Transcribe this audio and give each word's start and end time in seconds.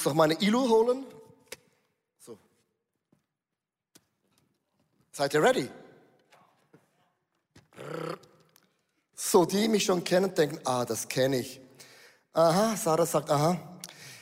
muss 0.00 0.06
noch 0.06 0.14
meine 0.14 0.34
Ilu 0.40 0.66
holen. 0.66 1.04
So. 2.18 2.38
Seid 5.12 5.34
ihr 5.34 5.42
ready? 5.42 5.68
So, 9.14 9.44
die 9.44 9.68
mich 9.68 9.84
schon 9.84 10.02
kennen, 10.02 10.34
denken, 10.34 10.58
ah, 10.64 10.86
das 10.86 11.06
kenne 11.06 11.40
ich. 11.40 11.60
Aha, 12.32 12.76
Sarah 12.76 13.04
sagt, 13.04 13.28
aha. 13.28 13.60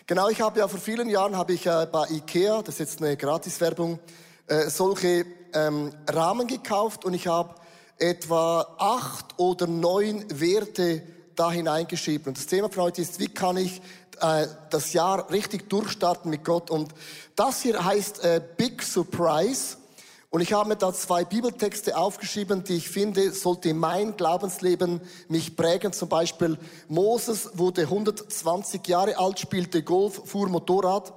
Genau, 0.06 0.28
ich 0.28 0.40
habe 0.40 0.58
ja 0.58 0.66
vor 0.66 0.80
vielen 0.80 1.08
Jahren 1.08 1.36
habe 1.36 1.52
ich 1.52 1.64
äh, 1.66 1.86
bei 1.92 2.08
Ikea, 2.08 2.62
das 2.62 2.74
ist 2.74 2.78
jetzt 2.80 3.02
eine 3.02 3.16
Gratiswerbung, 3.16 4.00
äh, 4.48 4.70
solche 4.70 5.26
ähm, 5.52 5.92
Rahmen 6.08 6.48
gekauft 6.48 7.04
und 7.04 7.14
ich 7.14 7.28
habe 7.28 7.54
etwa 7.98 8.62
acht 8.78 9.38
oder 9.38 9.68
neun 9.68 10.24
Werte 10.40 11.02
da 11.36 11.52
hineingeschrieben. 11.52 12.28
Und 12.28 12.38
das 12.38 12.46
Thema 12.46 12.68
von 12.68 12.84
heute 12.84 13.02
ist, 13.02 13.20
wie 13.20 13.28
kann 13.28 13.56
ich 13.56 13.80
äh, 14.20 14.46
das 14.70 14.92
Jahr 14.92 15.30
richtig 15.30 15.68
durchstarten 15.68 16.30
mit 16.30 16.44
Gott? 16.44 16.70
Und 16.70 16.92
das 17.36 17.62
hier 17.62 17.84
heißt 17.84 18.24
äh, 18.24 18.40
Big 18.56 18.82
Surprise. 18.82 19.76
Und 20.30 20.42
ich 20.42 20.52
habe 20.52 20.68
mir 20.68 20.76
da 20.76 20.92
zwei 20.92 21.24
Bibeltexte 21.24 21.96
aufgeschrieben, 21.96 22.62
die 22.62 22.76
ich 22.76 22.88
finde, 22.90 23.32
sollte 23.32 23.72
mein 23.72 24.16
Glaubensleben 24.16 25.00
mich 25.28 25.56
prägen. 25.56 25.92
Zum 25.92 26.10
Beispiel 26.10 26.58
Moses 26.86 27.50
wurde 27.54 27.82
120 27.82 28.86
Jahre 28.86 29.16
alt, 29.16 29.40
spielte 29.40 29.82
Golf, 29.82 30.20
fuhr 30.26 30.48
Motorrad 30.48 31.14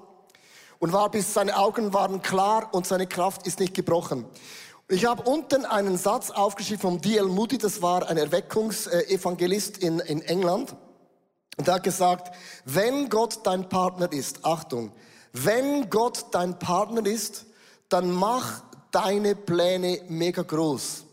und 0.79 0.93
war 0.93 1.11
bis 1.11 1.33
seine 1.33 1.57
Augen 1.57 1.93
waren 1.93 2.21
klar 2.21 2.70
und 2.71 2.87
seine 2.87 3.05
Kraft 3.05 3.45
ist 3.45 3.59
nicht 3.59 3.73
gebrochen. 3.73 4.26
Ich 4.87 5.05
habe 5.05 5.23
unten 5.29 5.65
einen 5.65 5.98
Satz 5.98 6.31
aufgeschrieben 6.31 6.81
von 6.81 7.01
D.L. 7.01 7.27
Moody, 7.27 7.57
das 7.57 7.81
war 7.81 8.09
ein 8.09 8.17
Erweckungsevangelist 8.17 9.77
in, 9.77 9.99
in 9.99 10.21
England. 10.21 10.76
Und 11.62 11.67
er 11.67 11.76
hat 11.76 11.84
gesagt, 11.84 12.35
wenn 12.65 13.07
Gott 13.07 13.41
dein 13.43 13.70
Partner 13.70 14.12
ist, 14.12 14.43
Achtung, 14.43 14.91
wenn 15.31 15.91
Gott 15.91 16.26
dein 16.31 16.57
Partner 16.57 17.05
ist, 17.05 17.45
dann 17.87 18.09
mach 18.12 18.63
deine 18.90 19.35
Pläne 19.35 20.01
mega 20.07 20.41
groß. 20.41 21.04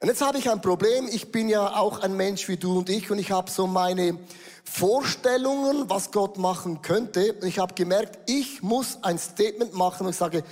Und 0.00 0.08
jetzt 0.08 0.22
habe 0.22 0.38
ich 0.38 0.50
ein 0.50 0.60
Problem. 0.60 1.06
Ich 1.06 1.30
bin 1.30 1.48
ja 1.48 1.76
auch 1.76 2.00
ein 2.00 2.16
Mensch 2.16 2.48
wie 2.48 2.56
du 2.56 2.78
und 2.78 2.90
ich 2.90 3.12
und 3.12 3.20
ich 3.20 3.30
habe 3.30 3.48
so 3.48 3.68
meine 3.68 4.18
Vorstellungen, 4.64 5.88
was 5.88 6.10
Gott 6.10 6.36
machen 6.36 6.82
könnte. 6.82 7.34
Und 7.34 7.46
ich 7.46 7.60
habe 7.60 7.74
gemerkt, 7.74 8.28
ich 8.28 8.60
muss 8.60 8.98
ein 9.04 9.20
Statement 9.20 9.72
machen 9.72 10.04
und 10.04 10.16
sage, 10.16 10.42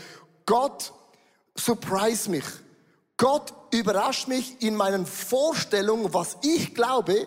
Gott, 0.46 0.92
surprise 1.58 2.30
mich. 2.30 2.44
Gott 3.16 3.52
überrascht 3.72 4.28
mich 4.28 4.62
in 4.62 4.76
meinen 4.76 5.06
Vorstellungen, 5.06 6.14
was 6.14 6.36
ich 6.42 6.72
glaube, 6.72 7.26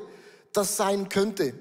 das 0.54 0.78
sein 0.78 1.10
könnte. 1.10 1.54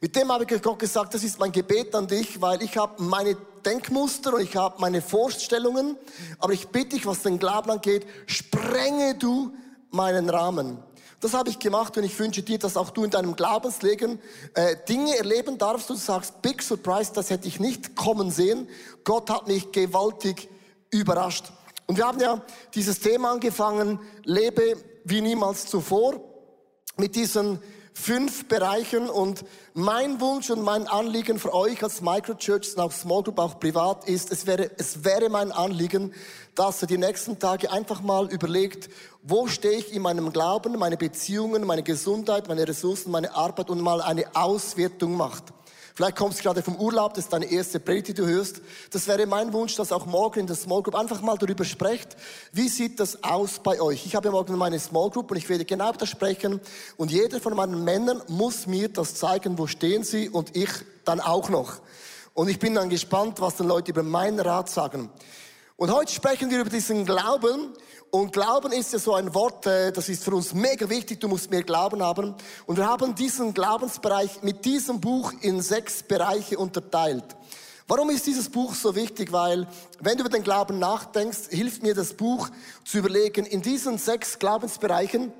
Mit 0.00 0.14
dem 0.14 0.30
habe 0.30 0.44
ich 0.44 0.62
Gott 0.62 0.78
gesagt, 0.78 1.14
das 1.14 1.24
ist 1.24 1.40
mein 1.40 1.50
Gebet 1.50 1.94
an 1.94 2.06
dich, 2.06 2.40
weil 2.40 2.62
ich 2.62 2.76
habe 2.76 3.02
meine 3.02 3.36
Denkmuster 3.64 4.34
und 4.34 4.42
ich 4.42 4.54
habe 4.54 4.80
meine 4.80 5.02
Vorstellungen, 5.02 5.96
aber 6.38 6.52
ich 6.52 6.68
bitte 6.68 6.90
dich, 6.90 7.04
was 7.04 7.22
den 7.22 7.38
Glauben 7.38 7.70
angeht, 7.70 8.06
sprenge 8.26 9.16
du 9.16 9.52
meinen 9.90 10.30
Rahmen. 10.30 10.78
Das 11.20 11.34
habe 11.34 11.50
ich 11.50 11.58
gemacht 11.58 11.96
und 11.96 12.04
ich 12.04 12.16
wünsche 12.16 12.42
dir, 12.42 12.60
dass 12.60 12.76
auch 12.76 12.90
du 12.90 13.02
in 13.02 13.10
deinem 13.10 13.34
Glaubensleben 13.34 14.20
äh, 14.54 14.76
Dinge 14.88 15.16
erleben 15.16 15.58
darfst 15.58 15.90
und 15.90 15.98
du 15.98 16.02
sagst, 16.02 16.42
Big 16.42 16.62
Surprise, 16.62 17.10
das 17.12 17.30
hätte 17.30 17.48
ich 17.48 17.58
nicht 17.58 17.96
kommen 17.96 18.30
sehen. 18.30 18.68
Gott 19.02 19.28
hat 19.28 19.48
mich 19.48 19.72
gewaltig 19.72 20.48
überrascht. 20.90 21.50
Und 21.86 21.96
wir 21.96 22.06
haben 22.06 22.20
ja 22.20 22.40
dieses 22.74 23.00
Thema 23.00 23.32
angefangen, 23.32 23.98
lebe 24.22 24.76
wie 25.04 25.20
niemals 25.20 25.66
zuvor, 25.66 26.20
mit 26.96 27.16
diesen 27.16 27.58
fünf 27.98 28.46
Bereichen 28.46 29.10
und 29.10 29.44
mein 29.74 30.20
Wunsch 30.20 30.50
und 30.50 30.62
mein 30.62 30.86
Anliegen 30.86 31.38
für 31.38 31.52
euch 31.52 31.82
als 31.82 32.00
Microchurch 32.00 32.78
auch 32.78 32.92
Small 32.92 33.24
Group, 33.24 33.38
auch 33.38 33.58
privat 33.58 34.08
ist, 34.08 34.30
es 34.30 34.46
wäre, 34.46 34.70
es 34.78 35.04
wäre 35.04 35.28
mein 35.28 35.50
Anliegen, 35.50 36.14
dass 36.54 36.80
ihr 36.82 36.86
die 36.86 36.96
nächsten 36.96 37.38
Tage 37.38 37.72
einfach 37.72 38.00
mal 38.00 38.32
überlegt, 38.32 38.88
wo 39.22 39.48
stehe 39.48 39.78
ich 39.78 39.92
in 39.92 40.02
meinem 40.02 40.32
Glauben, 40.32 40.78
meine 40.78 40.96
Beziehungen, 40.96 41.64
meine 41.64 41.82
Gesundheit, 41.82 42.46
meine 42.48 42.66
Ressourcen, 42.66 43.10
meine 43.10 43.34
Arbeit 43.34 43.68
und 43.68 43.80
mal 43.80 44.00
eine 44.00 44.24
Auswertung 44.34 45.16
macht. 45.16 45.44
Vielleicht 45.98 46.14
kommst 46.14 46.38
du 46.38 46.44
gerade 46.44 46.62
vom 46.62 46.76
Urlaub, 46.76 47.14
das 47.14 47.24
ist 47.24 47.32
deine 47.32 47.50
erste 47.50 47.80
Predigt, 47.80 48.06
die 48.06 48.14
du 48.14 48.24
hörst. 48.24 48.60
Das 48.92 49.08
wäre 49.08 49.26
mein 49.26 49.52
Wunsch, 49.52 49.74
dass 49.74 49.90
auch 49.90 50.06
morgen 50.06 50.38
in 50.38 50.46
der 50.46 50.54
Small 50.54 50.80
Group 50.80 50.94
einfach 50.94 51.22
mal 51.22 51.36
darüber 51.36 51.64
sprecht, 51.64 52.16
wie 52.52 52.68
sieht 52.68 53.00
das 53.00 53.24
aus 53.24 53.58
bei 53.58 53.80
euch? 53.80 54.06
Ich 54.06 54.14
habe 54.14 54.30
morgen 54.30 54.56
meine 54.56 54.78
Small 54.78 55.10
Group 55.10 55.32
und 55.32 55.38
ich 55.38 55.48
werde 55.48 55.64
genau 55.64 55.90
das 55.90 56.08
sprechen 56.08 56.60
und 56.98 57.10
jeder 57.10 57.40
von 57.40 57.52
meinen 57.56 57.82
Männern 57.82 58.22
muss 58.28 58.68
mir 58.68 58.88
das 58.88 59.16
zeigen, 59.16 59.58
wo 59.58 59.66
stehen 59.66 60.04
sie 60.04 60.28
und 60.28 60.54
ich 60.54 60.70
dann 61.04 61.18
auch 61.18 61.48
noch. 61.48 61.80
Und 62.32 62.48
ich 62.48 62.60
bin 62.60 62.76
dann 62.76 62.90
gespannt, 62.90 63.40
was 63.40 63.56
dann 63.56 63.66
Leute 63.66 63.90
über 63.90 64.04
meinen 64.04 64.38
Rat 64.38 64.70
sagen. 64.70 65.10
Und 65.80 65.92
heute 65.92 66.12
sprechen 66.12 66.50
wir 66.50 66.62
über 66.62 66.70
diesen 66.70 67.06
Glauben 67.06 67.72
und 68.10 68.32
Glauben 68.32 68.72
ist 68.72 68.92
ja 68.92 68.98
so 68.98 69.14
ein 69.14 69.32
Wort, 69.32 69.64
äh, 69.64 69.92
das 69.92 70.08
ist 70.08 70.24
für 70.24 70.34
uns 70.34 70.52
mega 70.52 70.90
wichtig. 70.90 71.20
Du 71.20 71.28
musst 71.28 71.52
mehr 71.52 71.62
Glauben 71.62 72.02
haben. 72.02 72.34
Und 72.66 72.76
wir 72.78 72.84
haben 72.84 73.14
diesen 73.14 73.54
Glaubensbereich 73.54 74.42
mit 74.42 74.64
diesem 74.64 75.00
Buch 75.00 75.32
in 75.40 75.62
sechs 75.62 76.02
Bereiche 76.02 76.58
unterteilt. 76.58 77.22
Warum 77.86 78.10
ist 78.10 78.26
dieses 78.26 78.48
Buch 78.50 78.74
so 78.74 78.96
wichtig? 78.96 79.30
Weil, 79.30 79.68
wenn 80.00 80.16
du 80.16 80.24
über 80.24 80.36
den 80.36 80.42
Glauben 80.42 80.80
nachdenkst, 80.80 81.50
hilft 81.50 81.84
mir 81.84 81.94
das 81.94 82.12
Buch 82.12 82.48
zu 82.84 82.98
überlegen, 82.98 83.46
in 83.46 83.62
diesen 83.62 83.98
sechs 83.98 84.40
Glaubensbereichen, 84.40 85.32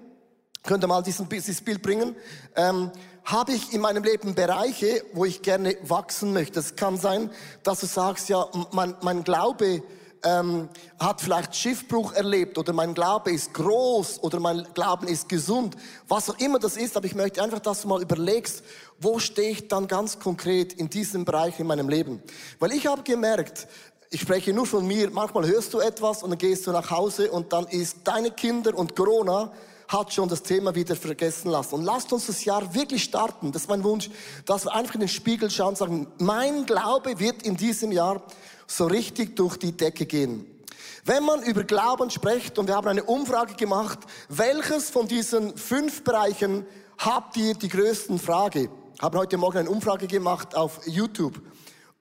könnt 0.62 0.84
ihr 0.84 0.86
mal 0.86 1.02
diesen, 1.02 1.28
dieses 1.28 1.60
Bild 1.62 1.82
bringen, 1.82 2.14
ähm, 2.54 2.92
habe 3.24 3.54
ich 3.54 3.72
in 3.72 3.80
meinem 3.80 4.04
Leben 4.04 4.36
Bereiche, 4.36 5.02
wo 5.14 5.24
ich 5.24 5.42
gerne 5.42 5.76
wachsen 5.82 6.32
möchte. 6.32 6.60
Es 6.60 6.76
kann 6.76 6.96
sein, 6.96 7.28
dass 7.64 7.80
du 7.80 7.86
sagst, 7.86 8.28
ja, 8.28 8.46
mein, 8.70 8.94
mein 9.02 9.24
Glaube 9.24 9.82
ähm, 10.24 10.68
hat 10.98 11.20
vielleicht 11.20 11.54
Schiffbruch 11.54 12.12
erlebt 12.12 12.58
oder 12.58 12.72
mein 12.72 12.94
Glaube 12.94 13.30
ist 13.30 13.54
groß 13.54 14.22
oder 14.22 14.40
mein 14.40 14.66
Glauben 14.74 15.06
ist 15.06 15.28
gesund, 15.28 15.76
was 16.08 16.30
auch 16.30 16.38
immer 16.38 16.58
das 16.58 16.76
ist, 16.76 16.96
aber 16.96 17.06
ich 17.06 17.14
möchte 17.14 17.42
einfach, 17.42 17.60
dass 17.60 17.82
du 17.82 17.88
mal 17.88 18.02
überlegst, 18.02 18.62
wo 19.00 19.18
stehe 19.18 19.50
ich 19.50 19.68
dann 19.68 19.86
ganz 19.86 20.18
konkret 20.18 20.72
in 20.72 20.90
diesem 20.90 21.24
Bereich 21.24 21.58
in 21.60 21.66
meinem 21.66 21.88
Leben. 21.88 22.22
Weil 22.58 22.72
ich 22.72 22.86
habe 22.86 23.02
gemerkt, 23.02 23.68
ich 24.10 24.22
spreche 24.22 24.52
nur 24.52 24.66
von 24.66 24.86
mir, 24.86 25.10
manchmal 25.10 25.46
hörst 25.46 25.74
du 25.74 25.80
etwas 25.80 26.22
und 26.22 26.30
dann 26.30 26.38
gehst 26.38 26.66
du 26.66 26.72
nach 26.72 26.90
Hause 26.90 27.30
und 27.30 27.52
dann 27.52 27.66
ist 27.66 27.98
deine 28.04 28.30
Kinder 28.30 28.74
und 28.76 28.96
Corona 28.96 29.52
hat 29.88 30.12
schon 30.12 30.28
das 30.28 30.42
Thema 30.42 30.74
wieder 30.74 30.96
vergessen 30.96 31.50
lassen. 31.50 31.76
Und 31.76 31.84
lasst 31.84 32.12
uns 32.12 32.26
das 32.26 32.44
Jahr 32.44 32.74
wirklich 32.74 33.04
starten. 33.04 33.52
Das 33.52 33.62
ist 33.62 33.68
mein 33.68 33.82
Wunsch, 33.84 34.10
dass 34.44 34.66
wir 34.66 34.74
einfach 34.74 34.94
in 34.94 35.00
den 35.00 35.08
Spiegel 35.08 35.50
schauen 35.50 35.68
und 35.68 35.78
sagen, 35.78 36.06
mein 36.18 36.66
Glaube 36.66 37.18
wird 37.18 37.42
in 37.42 37.56
diesem 37.56 37.90
Jahr 37.90 38.22
so 38.68 38.86
richtig 38.86 39.34
durch 39.34 39.56
die 39.56 39.72
Decke 39.72 40.06
gehen. 40.06 40.46
Wenn 41.04 41.24
man 41.24 41.42
über 41.42 41.64
Glauben 41.64 42.10
spricht, 42.10 42.58
und 42.58 42.68
wir 42.68 42.76
haben 42.76 42.86
eine 42.86 43.02
Umfrage 43.02 43.54
gemacht, 43.54 43.98
welches 44.28 44.90
von 44.90 45.08
diesen 45.08 45.56
fünf 45.56 46.04
Bereichen 46.04 46.66
habt 46.98 47.36
ihr 47.36 47.54
die 47.54 47.68
größten 47.68 48.18
Frage? 48.18 48.68
Haben 49.00 49.18
heute 49.18 49.38
Morgen 49.38 49.58
eine 49.58 49.70
Umfrage 49.70 50.06
gemacht 50.06 50.54
auf 50.54 50.86
YouTube. 50.86 51.40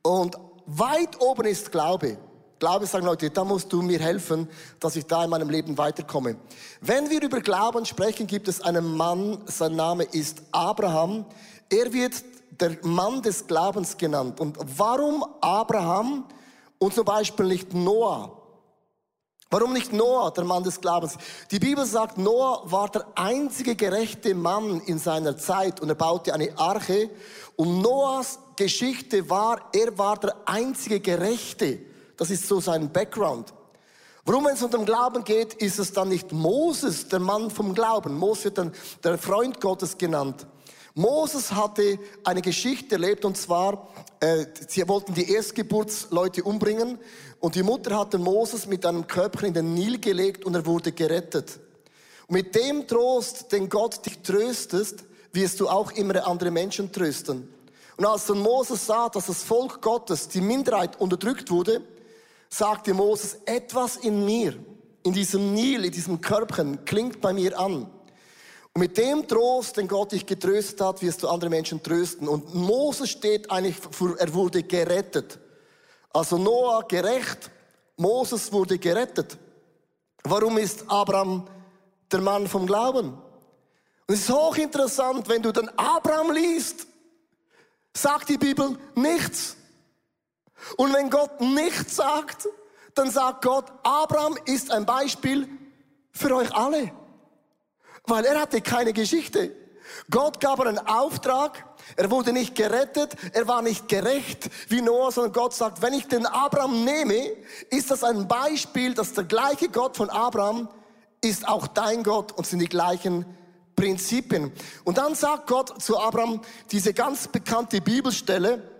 Und 0.01 0.35
weit 0.65 1.21
oben 1.21 1.45
ist 1.45 1.71
Glaube. 1.71 2.17
Glaube 2.59 2.85
sagen 2.87 3.05
Leute, 3.05 3.29
da 3.29 3.45
musst 3.45 3.71
du 3.71 3.81
mir 3.81 3.99
helfen, 3.99 4.49
dass 4.79 4.95
ich 4.95 5.05
da 5.05 5.23
in 5.23 5.29
meinem 5.29 5.49
Leben 5.49 5.77
weiterkomme. 5.77 6.37
Wenn 6.81 7.09
wir 7.09 7.21
über 7.21 7.39
Glauben 7.39 7.85
sprechen, 7.85 8.27
gibt 8.27 8.47
es 8.47 8.61
einen 8.61 8.97
Mann, 8.97 9.37
sein 9.45 9.75
Name 9.75 10.03
ist 10.03 10.41
Abraham. 10.51 11.25
Er 11.69 11.93
wird 11.93 12.23
der 12.59 12.77
Mann 12.81 13.21
des 13.21 13.45
Glaubens 13.45 13.95
genannt. 13.95 14.39
Und 14.39 14.57
warum 14.77 15.23
Abraham? 15.39 16.25
Und 16.79 16.93
zum 16.93 17.05
Beispiel 17.05 17.45
nicht 17.45 17.73
Noah. 17.73 18.31
Warum 19.49 19.71
nicht 19.71 19.93
Noah, 19.93 20.31
der 20.33 20.43
Mann 20.43 20.63
des 20.63 20.81
Glaubens? 20.81 21.17
Die 21.51 21.59
Bibel 21.59 21.85
sagt, 21.85 22.17
Noah 22.17 22.69
war 22.69 22.89
der 22.89 23.07
einzige 23.15 23.75
gerechte 23.75 24.35
Mann 24.35 24.81
in 24.81 24.99
seiner 24.99 25.37
Zeit 25.37 25.79
und 25.79 25.87
er 25.87 25.95
baute 25.95 26.33
eine 26.33 26.57
Arche. 26.57 27.09
Und 27.55 27.81
Noahs 27.81 28.39
Geschichte 28.57 29.29
war, 29.29 29.69
er 29.71 29.97
war 29.97 30.17
der 30.17 30.35
einzige 30.45 30.99
Gerechte. 30.99 31.79
Das 32.17 32.29
ist 32.29 32.47
so 32.47 32.59
sein 32.59 32.91
Background. 32.91 33.53
Warum, 34.25 34.45
wenn 34.45 34.55
es 34.55 34.63
um 34.63 34.71
den 34.71 34.85
Glauben 34.85 35.23
geht, 35.23 35.53
ist 35.53 35.79
es 35.79 35.93
dann 35.93 36.09
nicht 36.09 36.33
Moses, 36.33 37.07
der 37.07 37.19
Mann 37.19 37.49
vom 37.49 37.73
Glauben. 37.73 38.17
Moses 38.17 38.45
wird 38.45 38.57
dann 38.57 38.73
der 39.01 39.17
Freund 39.17 39.61
Gottes 39.61 39.97
genannt. 39.97 40.45
Moses 40.97 41.51
hatte 41.51 41.99
eine 42.23 42.41
Geschichte 42.41 42.95
erlebt 42.95 43.23
und 43.23 43.37
zwar, 43.37 43.87
äh, 44.19 44.47
sie 44.67 44.87
wollten 44.87 45.13
die 45.13 45.31
Erstgeburtsleute 45.31 46.41
umbringen 46.41 46.97
und 47.39 47.53
die 47.53 47.61
Mutter 47.61 47.99
hatte 47.99 48.17
Moses 48.17 48.65
mit 48.65 48.83
einem 48.83 49.05
Körper 49.05 49.45
in 49.45 49.53
den 49.53 49.75
Nil 49.75 49.99
gelegt 49.99 50.43
und 50.43 50.55
er 50.55 50.65
wurde 50.65 50.91
gerettet. 50.91 51.59
Und 52.25 52.33
mit 52.33 52.55
dem 52.55 52.87
Trost, 52.87 53.51
den 53.51 53.69
Gott 53.69 54.03
dich 54.07 54.23
tröstest, 54.23 55.03
wirst 55.33 55.59
du 55.59 55.69
auch 55.69 55.91
immer 55.91 56.25
andere 56.25 56.49
Menschen 56.49 56.91
trösten. 56.91 57.47
Und 57.95 58.05
als 58.05 58.25
dann 58.25 58.39
Moses 58.39 58.87
sah, 58.87 59.07
dass 59.09 59.27
das 59.27 59.43
Volk 59.43 59.83
Gottes, 59.83 60.27
die 60.29 60.41
Minderheit 60.41 60.99
unterdrückt 60.99 61.51
wurde, 61.51 61.81
sagte 62.49 62.95
Moses, 62.95 63.37
etwas 63.45 63.97
in 63.97 64.25
mir, 64.25 64.55
in 65.03 65.13
diesem 65.13 65.53
Nil, 65.53 65.85
in 65.85 65.91
diesem 65.91 66.21
Körper, 66.21 66.65
klingt 66.85 67.21
bei 67.21 67.33
mir 67.33 67.59
an. 67.59 67.87
Und 68.77 68.81
mit 68.81 68.95
dem 68.95 69.27
Trost, 69.27 69.75
den 69.77 69.87
Gott 69.87 70.11
dich 70.11 70.23
getröstet 70.23 70.79
hat, 70.81 71.01
wirst 71.01 71.23
du 71.23 71.29
andere 71.29 71.49
Menschen 71.49 71.81
trösten. 71.81 72.27
Und 72.27 72.53
Moses 72.53 73.09
steht 73.09 73.49
eigentlich 73.49 73.77
er 74.19 74.33
wurde 74.35 74.61
gerettet. 74.61 75.39
Also 76.13 76.37
Noah 76.37 76.87
gerecht, 76.87 77.49
Moses 77.95 78.51
wurde 78.51 78.77
gerettet. 78.77 79.35
Warum 80.21 80.59
ist 80.59 80.85
Abraham 80.87 81.47
der 82.11 82.21
Mann 82.21 82.45
vom 82.45 82.67
Glauben? 82.67 83.13
Und 83.13 84.13
es 84.13 84.19
ist 84.19 84.29
hochinteressant, 84.29 85.27
wenn 85.27 85.41
du 85.41 85.51
dann 85.51 85.69
Abraham 85.69 86.29
liest, 86.29 86.85
sagt 87.95 88.29
die 88.29 88.37
Bibel 88.37 88.77
nichts. 88.93 89.57
Und 90.75 90.93
wenn 90.93 91.09
Gott 91.09 91.41
nichts 91.41 91.95
sagt, 91.95 92.47
dann 92.93 93.09
sagt 93.09 93.43
Gott, 93.43 93.73
Abraham 93.81 94.37
ist 94.45 94.69
ein 94.69 94.85
Beispiel 94.85 95.49
für 96.11 96.35
euch 96.35 96.53
alle. 96.53 96.91
Weil 98.07 98.25
er 98.25 98.41
hatte 98.41 98.61
keine 98.61 98.93
Geschichte. 98.93 99.55
Gott 100.09 100.39
gab 100.39 100.59
einen 100.59 100.79
Auftrag, 100.79 101.65
er 101.95 102.11
wurde 102.11 102.33
nicht 102.33 102.55
gerettet, 102.55 103.15
er 103.33 103.47
war 103.47 103.61
nicht 103.61 103.87
gerecht 103.87 104.49
wie 104.67 104.81
Noah, 104.81 105.11
sondern 105.11 105.33
Gott 105.33 105.53
sagt, 105.53 105.81
wenn 105.81 105.93
ich 105.93 106.07
den 106.07 106.25
Abraham 106.25 106.83
nehme, 106.83 107.31
ist 107.69 107.91
das 107.91 108.03
ein 108.03 108.27
Beispiel, 108.27 108.93
dass 108.93 109.13
der 109.13 109.23
gleiche 109.23 109.69
Gott 109.69 109.95
von 109.95 110.09
Abraham 110.09 110.69
ist 111.21 111.47
auch 111.47 111.67
dein 111.67 112.03
Gott 112.03 112.31
und 112.33 112.45
sind 112.45 112.59
die 112.59 112.69
gleichen 112.69 113.25
Prinzipien. 113.75 114.51
Und 114.83 114.97
dann 114.97 115.15
sagt 115.15 115.47
Gott 115.47 115.81
zu 115.81 115.97
Abraham 115.99 116.41
diese 116.71 116.93
ganz 116.93 117.27
bekannte 117.27 117.81
Bibelstelle, 117.81 118.71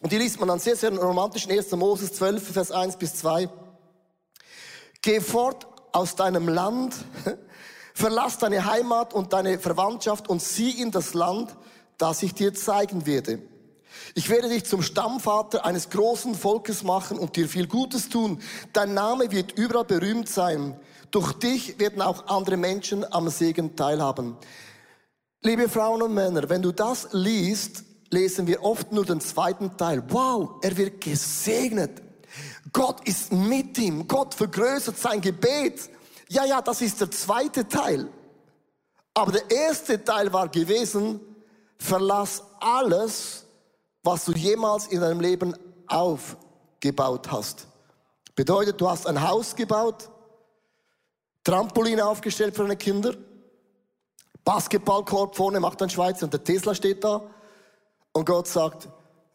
und 0.00 0.10
die 0.12 0.16
liest 0.16 0.40
man 0.40 0.48
dann 0.48 0.58
sehr, 0.58 0.76
sehr 0.76 0.96
romantisch 0.96 1.46
in 1.46 1.52
1. 1.52 1.72
Moses 1.72 2.14
12, 2.14 2.52
Vers 2.52 2.70
1 2.70 2.96
bis 2.96 3.16
2. 3.16 3.50
Geh 5.02 5.20
fort 5.20 5.66
aus 5.92 6.16
deinem 6.16 6.48
Land, 6.48 6.94
verlass 8.00 8.38
deine 8.38 8.64
Heimat 8.64 9.12
und 9.12 9.34
deine 9.34 9.58
Verwandtschaft 9.58 10.28
und 10.28 10.40
sieh 10.42 10.80
in 10.80 10.90
das 10.90 11.12
Land, 11.12 11.54
das 11.98 12.22
ich 12.22 12.32
dir 12.32 12.54
zeigen 12.54 13.04
werde. 13.04 13.40
Ich 14.14 14.30
werde 14.30 14.48
dich 14.48 14.64
zum 14.64 14.82
Stammvater 14.82 15.66
eines 15.66 15.90
großen 15.90 16.34
Volkes 16.34 16.82
machen 16.82 17.18
und 17.18 17.36
dir 17.36 17.46
viel 17.46 17.66
Gutes 17.66 18.08
tun. 18.08 18.40
Dein 18.72 18.94
Name 18.94 19.30
wird 19.30 19.52
überall 19.52 19.84
berühmt 19.84 20.28
sein. 20.28 20.80
Durch 21.10 21.34
dich 21.34 21.78
werden 21.78 22.00
auch 22.00 22.26
andere 22.28 22.56
Menschen 22.56 23.04
am 23.12 23.28
Segen 23.28 23.76
teilhaben. 23.76 24.36
Liebe 25.42 25.68
Frauen 25.68 26.02
und 26.02 26.14
Männer, 26.14 26.48
wenn 26.48 26.62
du 26.62 26.72
das 26.72 27.08
liest, 27.12 27.84
lesen 28.10 28.46
wir 28.46 28.62
oft 28.62 28.92
nur 28.92 29.04
den 29.04 29.20
zweiten 29.20 29.76
Teil. 29.76 30.02
Wow, 30.08 30.52
er 30.62 30.76
wird 30.76 31.00
gesegnet. 31.02 32.02
Gott 32.72 33.06
ist 33.06 33.32
mit 33.32 33.76
ihm. 33.76 34.08
Gott 34.08 34.34
vergrößert 34.34 34.96
sein 34.96 35.20
Gebet. 35.20 35.90
Ja, 36.30 36.44
ja, 36.44 36.62
das 36.62 36.80
ist 36.80 37.00
der 37.00 37.10
zweite 37.10 37.66
Teil. 37.66 38.08
Aber 39.14 39.32
der 39.32 39.50
erste 39.50 40.02
Teil 40.02 40.32
war 40.32 40.48
gewesen, 40.48 41.20
verlass 41.76 42.44
alles, 42.60 43.44
was 44.04 44.26
du 44.26 44.32
jemals 44.32 44.86
in 44.86 45.00
deinem 45.00 45.18
Leben 45.18 45.56
aufgebaut 45.88 47.32
hast. 47.32 47.66
Bedeutet, 48.36 48.80
du 48.80 48.88
hast 48.88 49.08
ein 49.08 49.20
Haus 49.26 49.56
gebaut, 49.56 50.08
Trampolin 51.42 52.00
aufgestellt 52.00 52.54
für 52.54 52.62
deine 52.62 52.76
Kinder, 52.76 53.14
Basketballkorb 54.44 55.34
vorne 55.36 55.58
macht 55.58 55.82
ein 55.82 55.90
Schweizer 55.90 56.24
und 56.24 56.32
der 56.32 56.44
Tesla 56.44 56.74
steht 56.74 57.02
da. 57.02 57.22
Und 58.12 58.24
Gott 58.24 58.46
sagt, 58.46 58.88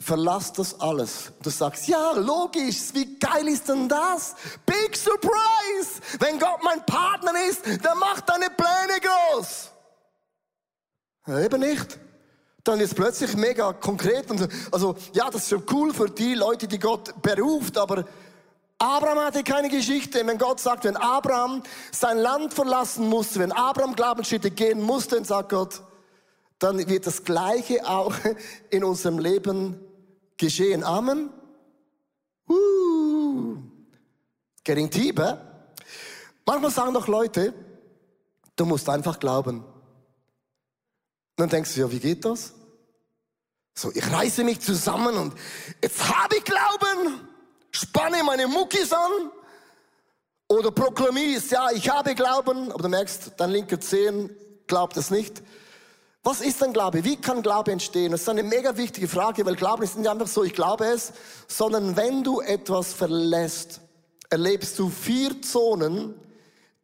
verlass 0.06 0.54
das 0.54 0.80
alles. 0.80 1.32
Du 1.42 1.50
sagst, 1.50 1.88
ja, 1.88 2.12
logisch, 2.12 2.94
wie 2.94 3.18
geil 3.18 3.48
ist 3.48 3.68
denn 3.68 3.90
das? 3.90 4.36
Big 4.64 4.96
Surprise! 4.96 6.00
Wenn 6.20 6.38
Gott 6.38 6.60
mein 6.64 6.86
Partner 6.86 7.34
ist, 7.50 7.66
dann 7.84 7.98
macht 7.98 8.30
deine 8.30 8.52
Pläne 8.52 9.00
groß. 9.02 9.72
Ja, 11.28 11.40
eben 11.40 11.60
nicht. 11.60 11.98
Dann 12.64 12.80
ist 12.80 12.96
plötzlich 12.96 13.36
mega 13.36 13.74
konkret. 13.74 14.30
Und, 14.30 14.48
also, 14.72 14.96
ja, 15.14 15.26
das 15.32 15.44
ist 15.44 15.50
schon 15.50 15.64
cool 15.72 15.92
für 15.92 16.10
die 16.10 16.36
Leute, 16.36 16.68
die 16.68 16.80
Gott 16.80 17.20
beruft, 17.24 17.76
aber 17.80 18.06
Abraham 18.78 19.26
hatte 19.26 19.44
keine 19.44 19.70
Geschichte. 19.70 20.26
Wenn 20.26 20.38
Gott 20.38 20.60
sagt, 20.60 20.84
wenn 20.84 20.98
Abraham 20.98 21.64
sein 21.92 22.20
Land 22.20 22.54
verlassen 22.54 23.10
musste, 23.10 23.40
wenn 23.40 23.52
Abraham 23.52 23.96
Glaubensschritte 23.96 24.52
gehen 24.52 24.82
musste, 24.82 25.16
dann 25.16 25.26
sagt 25.26 25.50
Gott, 25.50 25.82
dann 26.60 26.88
wird 26.88 27.08
das 27.08 27.24
Gleiche 27.24 27.88
auch 27.88 28.14
in 28.70 28.84
unserem 28.84 29.18
Leben 29.18 29.80
geschehen. 30.38 30.84
Amen. 30.84 31.30
Uh, 32.50 33.58
getting 34.64 34.90
deeper. 34.90 35.68
Manchmal 36.46 36.72
sagen 36.72 36.94
doch 36.94 37.08
Leute, 37.08 37.54
du 38.56 38.66
musst 38.66 38.88
einfach 38.88 39.20
glauben. 39.20 39.60
Und 39.60 39.66
dann 41.38 41.50
denkst 41.50 41.74
du, 41.74 41.82
ja, 41.82 41.92
wie 41.92 42.00
geht 42.00 42.24
das? 42.24 42.54
So, 43.74 43.92
ich 43.94 44.10
reiße 44.12 44.44
mich 44.44 44.62
zusammen 44.62 45.18
und 45.18 45.34
jetzt 45.82 46.08
habe 46.08 46.38
ich 46.38 46.44
Glauben 46.46 47.28
spanne 47.76 48.24
meine 48.24 48.48
Muckis 48.48 48.92
an 48.94 49.32
oder 50.48 50.72
proklamierst, 50.72 51.52
ja, 51.52 51.72
ich 51.72 51.90
habe 51.90 52.16
Glauben, 52.16 52.72
aber 52.72 52.84
du 52.84 52.90
merkst, 52.90 53.32
dein 53.38 53.50
linker 53.50 53.80
Zehen 53.80 54.30
glaubt 54.68 54.96
es 54.98 55.10
nicht. 55.10 55.44
Was 56.26 56.42
ist 56.42 56.60
denn 56.60 56.74
Glaube? 56.74 57.04
Wie 57.04 57.18
kann 57.18 57.44
Glaube 57.44 57.72
entstehen? 57.72 58.12
Das 58.12 58.22
ist 58.22 58.30
eine 58.30 58.42
mega 58.42 58.76
wichtige 58.76 59.08
Frage, 59.08 59.46
weil 59.46 59.56
Glaube 59.56 59.84
ist 59.84 59.96
nicht 59.96 60.10
einfach 60.10 60.26
so, 60.26 60.44
ich 60.44 60.56
glaube 60.56 60.86
es, 60.88 61.14
sondern 61.48 61.96
wenn 61.96 62.24
du 62.24 62.42
etwas 62.42 62.94
verlässt, 62.94 63.80
erlebst 64.32 64.80
du 64.80 64.90
vier 64.90 65.40
Zonen, 65.44 66.16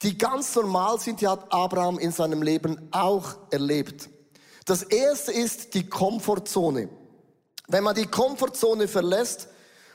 die 0.04 0.16
ganz 0.16 0.54
normal 0.56 1.00
sind, 1.00 1.22
die 1.22 1.28
hat 1.28 1.52
Abraham 1.52 1.98
in 1.98 2.12
seinem 2.12 2.44
Leben 2.44 2.88
auch 2.92 3.36
erlebt. 3.50 4.12
Das 4.66 4.84
erste 4.84 5.32
ist 5.32 5.74
die 5.74 5.90
Komfortzone. 5.90 6.90
Wenn 7.68 7.84
man 7.84 7.96
die 7.96 8.06
Komfortzone 8.06 8.88
verlässt, 8.88 9.48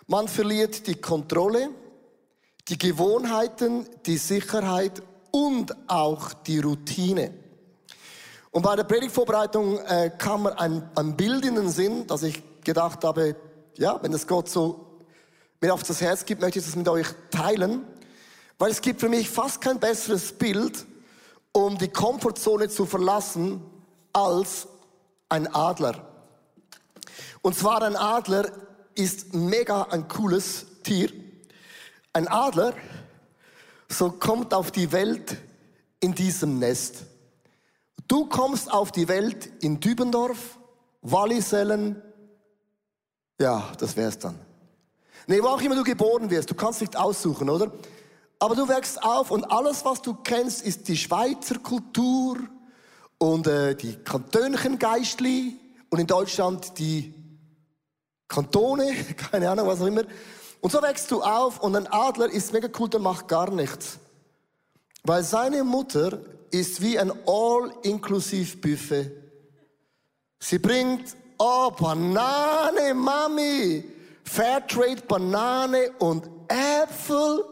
man 0.08 0.26
verliert 0.26 0.88
die 0.88 1.00
Kontrolle, 1.00 1.68
die 2.66 2.78
Gewohnheiten, 2.78 3.86
die 4.06 4.18
Sicherheit 4.18 5.02
und 5.30 5.72
auch 5.88 6.32
die 6.32 6.58
Routine. 6.58 7.45
Und 8.56 8.62
bei 8.62 8.74
der 8.74 8.84
Predigtvorbereitung 8.84 9.78
äh, 9.80 10.10
kam 10.16 10.44
mir 10.44 10.58
ein, 10.58 10.88
ein 10.94 11.14
Bild 11.14 11.44
in 11.44 11.56
den 11.56 11.68
Sinn, 11.68 12.06
dass 12.06 12.22
ich 12.22 12.42
gedacht 12.64 13.04
habe, 13.04 13.36
ja, 13.76 14.02
wenn 14.02 14.12
das 14.12 14.26
Gott 14.26 14.48
so 14.48 15.02
mir 15.60 15.74
auf 15.74 15.82
das 15.82 16.00
Herz 16.00 16.24
gibt, 16.24 16.40
möchte 16.40 16.60
ich 16.60 16.64
das 16.64 16.74
mit 16.74 16.88
euch 16.88 17.06
teilen, 17.30 17.84
weil 18.58 18.70
es 18.70 18.80
gibt 18.80 19.00
für 19.00 19.10
mich 19.10 19.28
fast 19.28 19.60
kein 19.60 19.78
besseres 19.78 20.32
Bild, 20.32 20.86
um 21.52 21.76
die 21.76 21.88
Komfortzone 21.88 22.70
zu 22.70 22.86
verlassen, 22.86 23.60
als 24.14 24.68
ein 25.28 25.54
Adler. 25.54 26.08
Und 27.42 27.56
zwar 27.58 27.82
ein 27.82 27.94
Adler 27.94 28.50
ist 28.94 29.34
mega 29.34 29.82
ein 29.90 30.08
cooles 30.08 30.64
Tier. 30.82 31.12
Ein 32.14 32.26
Adler, 32.26 32.72
so 33.90 34.12
kommt 34.12 34.54
auf 34.54 34.70
die 34.70 34.92
Welt 34.92 35.36
in 36.00 36.14
diesem 36.14 36.58
Nest. 36.58 37.04
Du 38.08 38.26
kommst 38.26 38.72
auf 38.72 38.92
die 38.92 39.08
Welt 39.08 39.50
in 39.62 39.80
Dübendorf, 39.80 40.58
Wallisellen, 41.02 42.02
ja, 43.40 43.72
das 43.78 43.96
wär's 43.96 44.18
dann. 44.18 44.38
Nee, 45.26 45.42
wo 45.42 45.48
auch 45.48 45.60
immer 45.60 45.74
du 45.74 45.82
geboren 45.82 46.30
wirst, 46.30 46.50
du 46.50 46.54
kannst 46.54 46.80
nicht 46.80 46.96
aussuchen, 46.96 47.50
oder? 47.50 47.72
Aber 48.38 48.54
du 48.54 48.68
wächst 48.68 49.02
auf 49.02 49.30
und 49.30 49.44
alles, 49.44 49.84
was 49.84 50.02
du 50.02 50.14
kennst, 50.14 50.62
ist 50.62 50.88
die 50.88 50.96
Schweizer 50.96 51.58
Kultur 51.58 52.38
und 53.18 53.46
äh, 53.46 53.74
die 53.74 53.96
Kantönchen 53.96 54.78
und 55.90 55.98
in 55.98 56.06
Deutschland 56.06 56.78
die 56.78 57.14
Kantone, 58.28 58.94
keine 59.30 59.50
Ahnung, 59.50 59.66
was 59.66 59.80
auch 59.80 59.86
immer. 59.86 60.04
Und 60.60 60.70
so 60.70 60.82
wächst 60.82 61.10
du 61.10 61.22
auf 61.22 61.60
und 61.60 61.76
ein 61.76 61.86
Adler 61.86 62.30
ist 62.30 62.52
mega 62.52 62.68
cool, 62.78 62.88
der 62.88 63.00
macht 63.00 63.28
gar 63.28 63.50
nichts. 63.50 63.98
Weil 65.02 65.22
seine 65.22 65.64
Mutter 65.64 66.18
ist 66.50 66.80
wie 66.80 66.98
ein 66.98 67.12
All-Inclusive-Buffet. 67.26 69.10
Sie 70.38 70.58
bringt, 70.58 71.16
oh, 71.38 71.70
Banane, 71.70 72.94
Mami, 72.94 73.84
Fairtrade 74.24 75.02
Banane 75.06 75.92
und 75.98 76.28
Äpfel. 76.48 77.44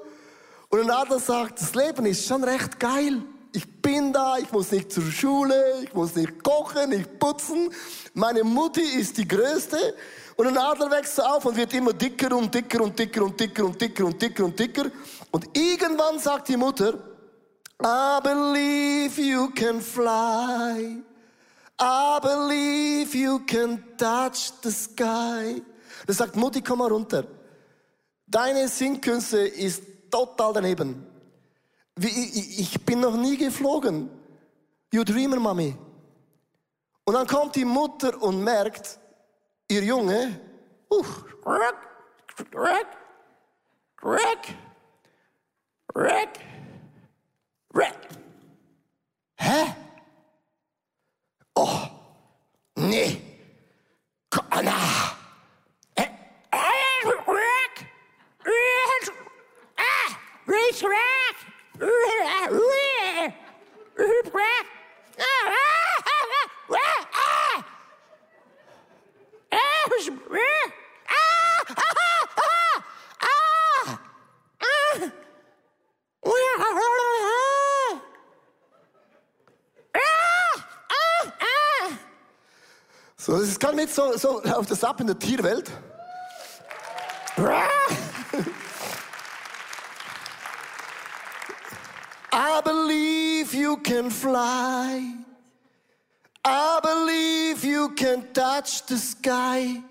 Und 0.69 0.81
ein 0.81 0.91
Adler 0.91 1.19
sagt, 1.19 1.61
das 1.61 1.75
Leben 1.75 2.07
ist 2.07 2.27
schon 2.27 2.45
recht 2.45 2.79
geil. 2.79 3.23
Ich 3.53 3.81
bin 3.81 4.13
da, 4.13 4.39
ich 4.39 4.51
muss 4.51 4.73
nicht 4.73 4.91
zur 4.91 5.05
Schule, 5.05 5.55
ich 5.85 5.95
muss 5.95 6.17
nicht 6.17 6.43
kochen, 6.43 6.91
nicht 6.91 7.19
putzen. 7.21 7.71
Meine 8.13 8.43
Mutti 8.43 8.81
ist 8.81 9.17
die 9.17 9.29
Größte. 9.29 9.95
Und 10.37 10.49
ein 10.49 10.59
Adler 10.59 10.91
wächst 10.91 11.23
auf 11.23 11.45
und 11.45 11.57
wird 11.57 11.73
immer 11.75 11.93
dicker 11.93 12.37
und 12.37 12.53
dicker 12.53 12.83
und 12.83 12.99
dicker 12.99 13.25
und 13.25 13.41
dicker 13.41 13.65
und 13.65 13.81
dicker 13.81 14.05
und 14.05 14.21
dicker 14.21 14.45
und 14.45 14.59
dicker. 14.59 14.85
Und 15.31 15.57
irgendwann 15.57 16.19
sagt 16.19 16.49
die 16.49 16.57
Mutter, 16.57 16.99
I 17.83 18.21
believe 18.23 19.19
you 19.19 19.51
can 19.51 19.81
fly. 19.81 21.03
I 21.79 22.19
believe 22.23 23.15
you 23.15 23.41
can 23.41 23.83
touch 23.97 24.53
the 24.63 24.71
sky. 24.71 25.63
Das 26.07 26.19
sagt 26.19 26.37
Mutti, 26.37 26.63
komm 26.63 26.79
mal 26.79 26.89
runter. 26.89 27.25
Deine 28.27 28.69
Singkünste 28.69 29.39
ist 29.39 29.83
total 30.11 30.53
daneben. 30.53 31.07
Ich 32.01 32.85
bin 32.85 33.01
noch 33.01 33.17
nie 33.17 33.37
geflogen. 33.37 34.11
You 34.93 35.05
dreamer, 35.05 35.41
Mami. 35.41 35.77
Und 37.05 37.15
dann 37.15 37.27
kommt 37.27 37.55
die 37.57 37.65
Mutter 37.65 38.21
und 38.23 38.43
merkt, 38.43 38.99
ihr 39.69 39.83
Junge, 39.83 40.41
uh, 40.91 41.05
Rick, 41.45 41.75
Rick, 42.55 42.87
Rick, 44.03 44.55
Rick, 45.95 46.41
Rätt! 47.75 48.09
Hä? 49.37 49.75
Åh! 51.59 51.87
Nej! 52.77 53.21
Kolla! 54.29 54.73
Rätt! 55.97 57.87
Rätt! 58.45 59.13
Ah! 59.77 60.11
Rätt! 60.47 60.83
Rätt! 60.83 62.74
So, 83.25 83.33
das 83.39 83.49
ist 83.49 83.59
gar 83.59 83.73
nicht 83.73 83.89
so, 83.89 84.15
so 84.19 84.43
auf 84.43 84.67
das 84.67 84.85
Ab 84.85 85.01
in 85.01 85.07
der 85.07 85.19
Tierwelt. 85.19 85.71
I 92.31 92.61
believe 92.63 93.57
you 93.57 93.79
can 93.79 94.11
fly. 94.11 95.15
I 96.45 96.81
believe 96.83 97.67
you 97.67 97.95
can 97.95 98.31
touch 98.35 98.83
the 98.89 98.99
sky. 98.99 99.83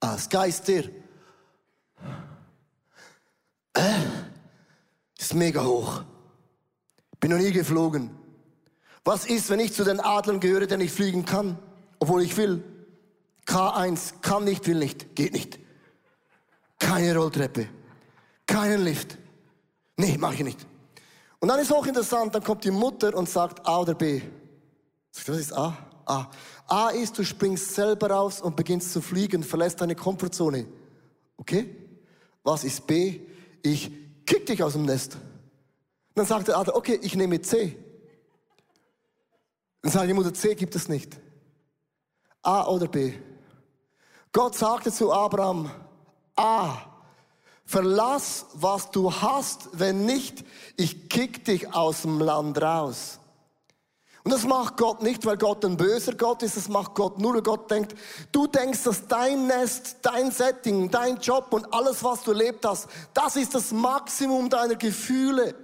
Ah, 0.00 0.16
Sky 0.16 0.50
ist 0.50 0.68
der. 0.68 0.84
Äh, 3.76 3.80
ist 5.18 5.34
mega 5.34 5.64
hoch. 5.64 6.04
Bin 7.18 7.32
noch 7.32 7.38
nie 7.38 7.50
geflogen. 7.50 8.16
Was 9.04 9.26
ist, 9.26 9.50
wenn 9.50 9.58
ich 9.58 9.72
zu 9.72 9.82
den 9.82 9.98
Adlern 9.98 10.38
gehöre, 10.38 10.68
der 10.68 10.78
nicht 10.78 10.94
fliegen 10.94 11.24
kann, 11.24 11.58
obwohl 11.98 12.22
ich 12.22 12.36
will? 12.36 12.62
K1 13.46 14.20
kann 14.22 14.44
nicht, 14.44 14.66
will 14.66 14.78
nicht, 14.78 15.14
geht 15.14 15.32
nicht. 15.32 15.58
Keine 16.78 17.16
Rolltreppe, 17.16 17.68
keinen 18.46 18.84
Lift. 18.84 19.18
Nee, 19.96 20.18
mache 20.18 20.34
ich 20.34 20.44
nicht. 20.44 20.66
Und 21.40 21.48
dann 21.48 21.60
ist 21.60 21.72
auch 21.72 21.86
interessant, 21.86 22.34
dann 22.34 22.42
kommt 22.42 22.64
die 22.64 22.70
Mutter 22.70 23.14
und 23.14 23.28
sagt 23.28 23.66
A 23.66 23.80
oder 23.80 23.94
B. 23.94 24.22
Was 25.12 25.38
ist 25.38 25.52
A? 25.52 25.76
A. 26.06 26.30
A 26.66 26.88
ist, 26.88 27.18
du 27.18 27.24
springst 27.24 27.74
selber 27.74 28.10
raus 28.10 28.40
und 28.40 28.56
beginnst 28.56 28.92
zu 28.92 29.00
fliegen, 29.00 29.42
verlässt 29.42 29.80
deine 29.80 29.94
Komfortzone. 29.94 30.66
Okay? 31.36 31.74
Was 32.42 32.64
ist 32.64 32.86
B? 32.86 33.20
Ich 33.62 33.90
kick 34.26 34.46
dich 34.46 34.62
aus 34.62 34.72
dem 34.72 34.84
Nest. 34.84 35.16
Dann 36.14 36.26
sagt 36.26 36.48
der 36.48 36.58
Adler, 36.58 36.76
okay, 36.76 36.98
ich 37.02 37.16
nehme 37.16 37.40
C. 37.40 37.76
Dann 39.82 39.92
sagt 39.92 40.08
die 40.08 40.14
Mutter, 40.14 40.32
C 40.32 40.54
gibt 40.54 40.74
es 40.74 40.88
nicht. 40.88 41.18
A 42.44 42.66
oder 42.66 42.86
B. 42.86 43.14
Gott 44.32 44.54
sagte 44.54 44.92
zu 44.92 45.12
Abraham, 45.12 45.70
A, 46.36 46.76
verlass, 47.64 48.46
was 48.54 48.90
du 48.90 49.12
hast, 49.12 49.68
wenn 49.72 50.04
nicht, 50.04 50.44
ich 50.76 51.08
kick 51.08 51.44
dich 51.44 51.72
aus 51.72 52.02
dem 52.02 52.20
Land 52.20 52.60
raus. 52.60 53.18
Und 54.24 54.32
das 54.32 54.44
macht 54.44 54.78
Gott 54.78 55.02
nicht, 55.02 55.26
weil 55.26 55.36
Gott 55.36 55.64
ein 55.66 55.76
böser 55.76 56.14
Gott 56.14 56.42
ist, 56.42 56.56
das 56.56 56.68
macht 56.68 56.94
Gott 56.94 57.18
nur, 57.18 57.34
weil 57.34 57.42
Gott 57.42 57.70
denkt, 57.70 57.94
du 58.32 58.46
denkst, 58.46 58.82
dass 58.84 59.06
dein 59.06 59.46
Nest, 59.46 59.96
dein 60.00 60.30
Setting, 60.30 60.90
dein 60.90 61.18
Job 61.18 61.48
und 61.50 61.72
alles, 61.74 62.02
was 62.02 62.22
du 62.22 62.32
erlebt 62.32 62.64
hast, 62.64 62.88
das 63.12 63.36
ist 63.36 63.54
das 63.54 63.70
Maximum 63.70 64.48
deiner 64.48 64.76
Gefühle. 64.76 65.54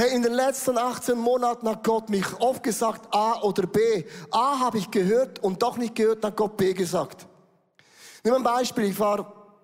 Hey, 0.00 0.14
in 0.14 0.22
den 0.22 0.34
letzten 0.34 0.78
18 0.78 1.18
Monaten 1.18 1.68
hat 1.68 1.82
Gott 1.82 2.08
mich 2.08 2.24
oft 2.38 2.62
gesagt, 2.62 3.12
A 3.12 3.42
oder 3.42 3.66
B. 3.66 4.04
A 4.30 4.60
habe 4.60 4.78
ich 4.78 4.88
gehört 4.92 5.40
und 5.40 5.60
doch 5.60 5.76
nicht 5.76 5.96
gehört, 5.96 6.24
hat 6.24 6.36
Gott 6.36 6.56
B 6.56 6.72
gesagt. 6.72 7.26
Nimm 8.22 8.34
ein 8.34 8.44
Beispiel, 8.44 8.84
ich 8.84 9.00
war 9.00 9.58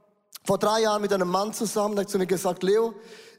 vor 0.45 0.59
drei 0.59 0.81
Jahren 0.81 1.03
mit 1.03 1.13
einem 1.13 1.29
Mann 1.29 1.53
zusammen, 1.53 1.95
der 1.95 2.05
hat 2.05 2.11
zu 2.11 2.19
mir 2.19 2.27
gesagt, 2.27 2.65
Leo, 2.65 2.95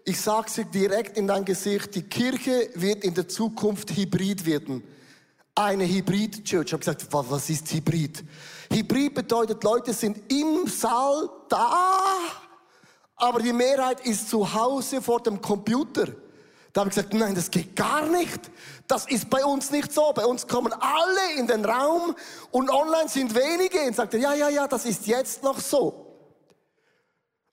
ich 0.05 0.21
sage 0.21 0.49
dir 0.49 0.63
direkt 0.63 1.17
in 1.17 1.27
dein 1.27 1.43
Gesicht, 1.43 1.93
die 1.95 2.03
Kirche 2.03 2.69
wird 2.75 3.03
in 3.03 3.13
der 3.13 3.27
Zukunft 3.27 3.91
hybrid 3.91 4.45
werden. 4.45 4.81
Eine 5.53 5.85
Hybrid-Church. 5.85 6.67
Ich 6.67 6.71
habe 6.71 6.79
gesagt, 6.79 7.07
was 7.11 7.49
ist 7.49 7.73
Hybrid? 7.73 8.23
Hybrid 8.71 9.13
bedeutet, 9.13 9.61
Leute 9.65 9.91
sind 9.91 10.31
im 10.31 10.65
Saal 10.67 11.29
da, 11.49 11.99
aber 13.17 13.41
die 13.41 13.51
Mehrheit 13.51 13.99
ist 14.07 14.29
zu 14.29 14.53
Hause 14.53 15.01
vor 15.01 15.19
dem 15.19 15.41
Computer. 15.41 16.07
Da 16.75 16.81
habe 16.81 16.89
ich 16.89 16.95
gesagt, 16.97 17.13
nein, 17.13 17.33
das 17.33 17.49
geht 17.49 17.73
gar 17.73 18.05
nicht. 18.05 18.51
Das 18.85 19.05
ist 19.05 19.29
bei 19.29 19.45
uns 19.45 19.71
nicht 19.71 19.93
so. 19.93 20.11
Bei 20.11 20.25
uns 20.25 20.45
kommen 20.45 20.73
alle 20.73 21.39
in 21.39 21.47
den 21.47 21.63
Raum 21.63 22.13
und 22.51 22.69
online 22.69 23.07
sind 23.07 23.33
wenige. 23.33 23.79
Und 23.79 23.95
sagte, 23.95 24.17
ja, 24.17 24.33
ja, 24.33 24.49
ja, 24.49 24.67
das 24.67 24.83
ist 24.83 25.07
jetzt 25.07 25.41
noch 25.41 25.57
so. 25.57 26.05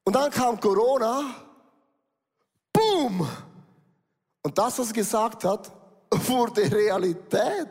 Und 0.02 0.16
dann 0.16 0.28
kam 0.28 0.58
Corona 0.58 1.36
Boom! 2.72 3.28
Und 4.42 4.58
das, 4.58 4.76
was 4.80 4.88
er 4.88 4.94
gesagt 4.94 5.44
hat, 5.44 5.70
wurde 6.10 6.62
Realität. 6.62 7.68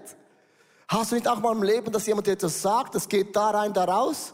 Hast 0.88 1.12
du 1.12 1.16
nicht 1.16 1.28
auch 1.28 1.42
mal 1.42 1.52
im 1.52 1.64
Leben, 1.64 1.92
dass 1.92 2.08
jemand 2.08 2.28
dir 2.28 2.32
etwas 2.32 2.62
sagt, 2.62 2.96
das 2.96 3.10
geht 3.10 3.36
da 3.36 3.50
rein, 3.50 3.74
da 3.74 3.84
raus? 3.84 4.34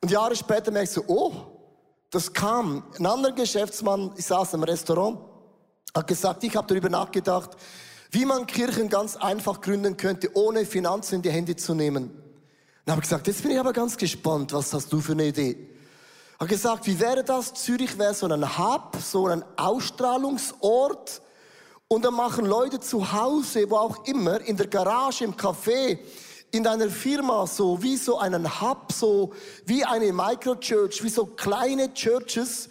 Und 0.00 0.10
Jahre 0.10 0.34
später 0.34 0.70
merkst 0.70 0.96
du, 0.96 1.02
oh, 1.08 1.32
das 2.08 2.32
kam. 2.32 2.84
Ein 2.98 3.04
anderer 3.04 3.32
Geschäftsmann, 3.32 4.12
ich 4.16 4.24
saß 4.24 4.54
im 4.54 4.62
Restaurant, 4.62 5.27
hat 5.94 6.06
gesagt, 6.06 6.44
ich 6.44 6.56
habe 6.56 6.66
darüber 6.66 6.88
nachgedacht, 6.88 7.50
wie 8.10 8.24
man 8.24 8.46
Kirchen 8.46 8.88
ganz 8.88 9.16
einfach 9.16 9.60
gründen 9.60 9.96
könnte, 9.96 10.30
ohne 10.34 10.64
Finanzen 10.64 11.16
in 11.16 11.22
die 11.22 11.30
Hände 11.30 11.56
zu 11.56 11.74
nehmen. 11.74 12.10
Dann 12.84 12.92
habe 12.92 13.02
ich 13.04 13.08
gesagt, 13.08 13.26
jetzt 13.26 13.42
bin 13.42 13.50
ich 13.50 13.60
aber 13.60 13.72
ganz 13.72 13.96
gespannt, 13.96 14.52
was 14.52 14.72
hast 14.72 14.92
du 14.92 15.00
für 15.00 15.12
eine 15.12 15.26
Idee? 15.26 15.68
hat 16.38 16.48
gesagt, 16.48 16.86
wie 16.86 17.00
wäre 17.00 17.24
das? 17.24 17.52
Zürich 17.54 17.98
wäre 17.98 18.14
so 18.14 18.26
ein 18.26 18.58
Hub, 18.58 18.96
so 19.02 19.26
ein 19.26 19.44
Ausstrahlungsort. 19.56 21.20
Und 21.88 22.04
dann 22.04 22.14
machen 22.14 22.46
Leute 22.46 22.78
zu 22.80 23.12
Hause, 23.12 23.68
wo 23.68 23.76
auch 23.76 24.06
immer, 24.06 24.40
in 24.42 24.56
der 24.56 24.68
Garage, 24.68 25.24
im 25.24 25.34
Café, 25.34 25.98
in 26.50 26.62
deiner 26.62 26.90
Firma, 26.90 27.46
so 27.46 27.82
wie 27.82 27.96
so 27.96 28.18
einen 28.18 28.60
Hub, 28.60 28.92
so 28.92 29.32
wie 29.66 29.84
eine 29.84 30.12
Microchurch, 30.12 31.02
wie 31.02 31.08
so 31.08 31.26
kleine 31.26 31.92
Churches, 31.92 32.68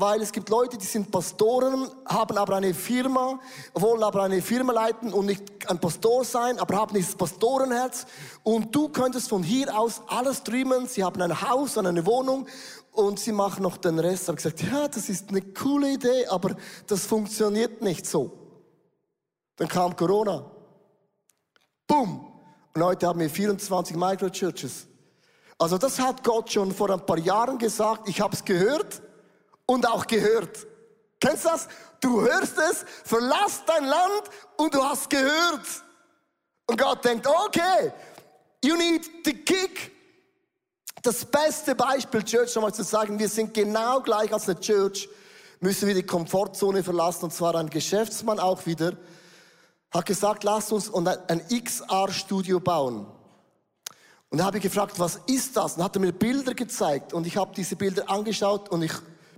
weil 0.00 0.22
es 0.22 0.32
gibt 0.32 0.48
Leute, 0.48 0.78
die 0.78 0.86
sind 0.86 1.10
Pastoren, 1.10 1.86
haben 2.06 2.38
aber 2.38 2.56
eine 2.56 2.72
Firma, 2.72 3.38
wollen 3.74 4.02
aber 4.02 4.22
eine 4.22 4.40
Firma 4.40 4.72
leiten 4.72 5.12
und 5.12 5.26
nicht 5.26 5.42
ein 5.68 5.78
Pastor 5.78 6.24
sein, 6.24 6.58
aber 6.58 6.76
haben 6.76 6.94
dieses 6.94 7.14
Pastorenherz. 7.14 8.06
Und 8.42 8.74
du 8.74 8.88
könntest 8.88 9.28
von 9.28 9.42
hier 9.42 9.78
aus 9.78 10.00
alles 10.06 10.42
drüben. 10.42 10.86
Sie 10.86 11.04
haben 11.04 11.20
ein 11.20 11.42
Haus 11.42 11.76
und 11.76 11.86
eine 11.86 12.06
Wohnung 12.06 12.46
und 12.92 13.20
sie 13.20 13.32
machen 13.32 13.62
noch 13.62 13.76
den 13.76 13.98
Rest. 13.98 14.22
Ich 14.22 14.28
habe 14.28 14.36
gesagt, 14.36 14.62
ja, 14.62 14.88
das 14.88 15.10
ist 15.10 15.28
eine 15.28 15.42
coole 15.42 15.92
Idee, 15.92 16.26
aber 16.28 16.56
das 16.86 17.04
funktioniert 17.04 17.82
nicht 17.82 18.06
so. 18.06 18.32
Dann 19.56 19.68
kam 19.68 19.94
Corona. 19.94 20.50
Boom. 21.86 22.26
Und 22.74 22.82
heute 22.82 23.06
haben 23.06 23.20
wir 23.20 23.28
24 23.28 23.96
Microchurches. 23.96 24.86
Also 25.58 25.76
das 25.76 25.98
hat 25.98 26.24
Gott 26.24 26.50
schon 26.50 26.72
vor 26.72 26.88
ein 26.88 27.04
paar 27.04 27.18
Jahren 27.18 27.58
gesagt. 27.58 28.08
Ich 28.08 28.22
habe 28.22 28.34
es 28.34 28.42
gehört 28.42 29.02
und 29.70 29.86
auch 29.86 30.04
gehört. 30.08 30.66
Kennst 31.20 31.44
du 31.44 31.48
das? 31.48 31.68
Du 32.00 32.22
hörst 32.22 32.58
es, 32.58 32.84
verlass 33.04 33.62
dein 33.66 33.84
Land 33.84 34.22
und 34.56 34.74
du 34.74 34.82
hast 34.82 35.08
gehört. 35.08 35.64
Und 36.66 36.80
Gott 36.80 37.04
denkt, 37.04 37.24
okay, 37.28 37.92
you 38.64 38.76
need 38.76 39.08
the 39.24 39.32
kick 39.32 39.92
das 41.02 41.24
beste 41.24 41.76
Beispiel, 41.76 42.24
Church, 42.24 42.52
nochmal 42.56 42.74
zu 42.74 42.82
sagen, 42.82 43.16
wir 43.18 43.28
sind 43.28 43.54
genau 43.54 44.00
gleich 44.00 44.32
als 44.32 44.48
eine 44.48 44.58
Church, 44.58 45.08
müssen 45.60 45.86
wir 45.86 45.94
die 45.94 46.02
Komfortzone 46.02 46.82
verlassen. 46.82 47.26
Und 47.26 47.32
zwar 47.32 47.54
ein 47.54 47.70
Geschäftsmann 47.70 48.40
auch 48.40 48.66
wieder, 48.66 48.94
hat 49.92 50.04
gesagt, 50.04 50.42
lasst 50.42 50.72
uns 50.72 50.92
ein 50.92 51.42
XR-Studio 51.48 52.58
bauen. 52.58 53.06
Und 54.30 54.38
da 54.38 54.44
habe 54.44 54.58
ich 54.58 54.64
gefragt, 54.64 54.98
was 54.98 55.20
ist 55.26 55.56
das? 55.56 55.76
Und 55.76 55.84
hat 55.84 55.96
er 55.96 56.00
mir 56.00 56.12
Bilder 56.12 56.54
gezeigt. 56.54 57.12
Und 57.12 57.24
ich 57.26 57.36
habe 57.36 57.54
diese 57.54 57.76
Bilder 57.76 58.10
angeschaut 58.10 58.68
und 58.68 58.82
ich, 58.82 58.92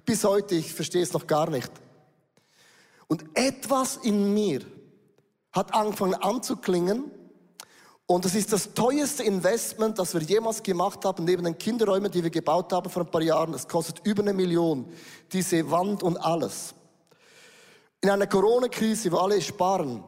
bis 0.05 0.25
heute, 0.25 0.55
ich 0.55 0.73
verstehe 0.73 1.03
es 1.03 1.13
noch 1.13 1.27
gar 1.27 1.51
nicht. 1.51 1.71
Und 3.09 3.25
etwas 3.35 3.97
in 3.97 4.33
mir 4.33 4.63
hat 5.53 5.75
angefangen 5.75 6.15
anzuklingen, 6.15 7.11
und 8.07 8.25
das 8.27 8.35
ist 8.35 8.53
das 8.53 8.75
teuerste 8.75 9.23
Investment, 9.23 9.99
das 9.99 10.13
wir 10.13 10.21
jemals 10.21 10.63
gemacht 10.63 11.03
haben, 11.05 11.25
neben 11.25 11.45
den 11.45 11.57
Kinderräumen, 11.57 12.11
die 12.11 12.23
wir 12.23 12.31
gebaut 12.31 12.71
haben 12.73 12.91
vor 12.91 13.05
ein 13.05 13.11
paar 13.11 13.23
Jahren. 13.23 13.55
Es 13.55 13.67
kostet 13.67 14.05
über 14.05 14.23
eine 14.23 14.35
Million, 14.35 14.93
diese 15.33 15.71
Wand 15.71 16.03
und 16.03 16.19
alles. 16.19 16.75
In 18.03 18.11
einer 18.11 18.27
Corona-Krise, 18.27 19.11
wo 19.13 19.17
alle 19.19 19.41
sparen, 19.41 20.03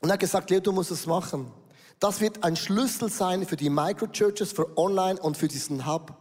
Und 0.00 0.10
er 0.10 0.12
hat 0.12 0.20
gesagt, 0.20 0.50
Leo, 0.50 0.60
du 0.60 0.70
musst 0.70 0.90
es 0.90 1.06
machen. 1.06 1.50
Das 1.98 2.20
wird 2.20 2.44
ein 2.44 2.54
Schlüssel 2.54 3.10
sein 3.10 3.44
für 3.46 3.56
die 3.56 3.70
Microchurches, 3.70 4.52
für 4.52 4.76
Online 4.78 5.20
und 5.20 5.36
für 5.36 5.48
diesen 5.48 5.86
Hub. 5.86 6.16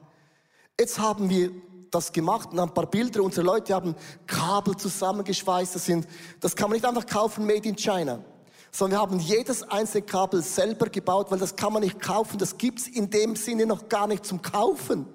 Jetzt 0.80 0.98
haben 0.98 1.30
wir 1.30 1.52
das 1.98 2.12
gemacht 2.12 2.50
und 2.52 2.60
ein 2.60 2.74
paar 2.74 2.86
Bilder. 2.86 3.24
Unsere 3.24 3.46
Leute 3.46 3.74
haben 3.74 3.96
Kabel 4.26 4.76
zusammengeschweißt. 4.76 5.76
Das, 5.76 5.86
sind, 5.86 6.08
das 6.40 6.56
kann 6.56 6.70
man 6.70 6.78
nicht 6.78 6.86
einfach 6.86 7.06
kaufen, 7.06 7.46
made 7.46 7.68
in 7.68 7.76
China. 7.76 8.24
Sondern 8.72 9.00
wir 9.00 9.02
haben 9.02 9.20
jedes 9.20 9.64
einzelne 9.64 10.06
Kabel 10.06 10.42
selber 10.42 10.88
gebaut, 10.90 11.32
weil 11.32 11.40
das 11.40 11.56
kann 11.56 11.74
man 11.74 11.84
nicht 11.84 12.00
kaufen. 12.00 12.38
Das 12.38 12.58
gibt's 12.58 12.88
in 12.88 13.10
dem 13.10 13.36
Sinne 13.36 13.66
noch 13.66 13.90
gar 13.90 14.08
nicht 14.08 14.26
zum 14.26 14.42
Kaufen. 14.42 15.08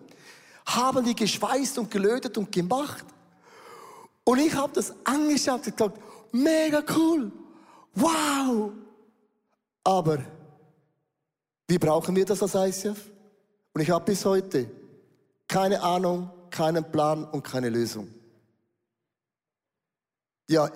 Haben 0.66 1.04
die 1.04 1.14
geschweißt 1.14 1.78
und 1.78 1.90
gelötet 1.90 2.36
und 2.38 2.50
gemacht. 2.50 3.04
Und 4.24 4.38
ich 4.38 4.54
habe 4.54 4.72
das 4.74 4.94
angeschaut 5.04 5.66
und 5.66 5.76
gesagt, 5.76 5.98
mega 6.32 6.82
cool. 6.96 7.32
Wow. 7.94 8.72
Aber 9.84 10.18
wie 11.68 11.78
brauchen 11.78 12.14
wir 12.14 12.24
das 12.24 12.42
als 12.42 12.54
ICF? 12.54 13.10
Und 13.74 13.80
ich 13.80 13.90
habe 13.90 14.04
bis 14.04 14.24
heute 14.24 14.68
keine 15.52 15.82
Ahnung, 15.82 16.30
keinen 16.52 16.90
Plan 16.92 17.24
und 17.24 17.42
keine 17.42 17.68
Lösung. 17.68 18.12
Ja, 20.48 20.70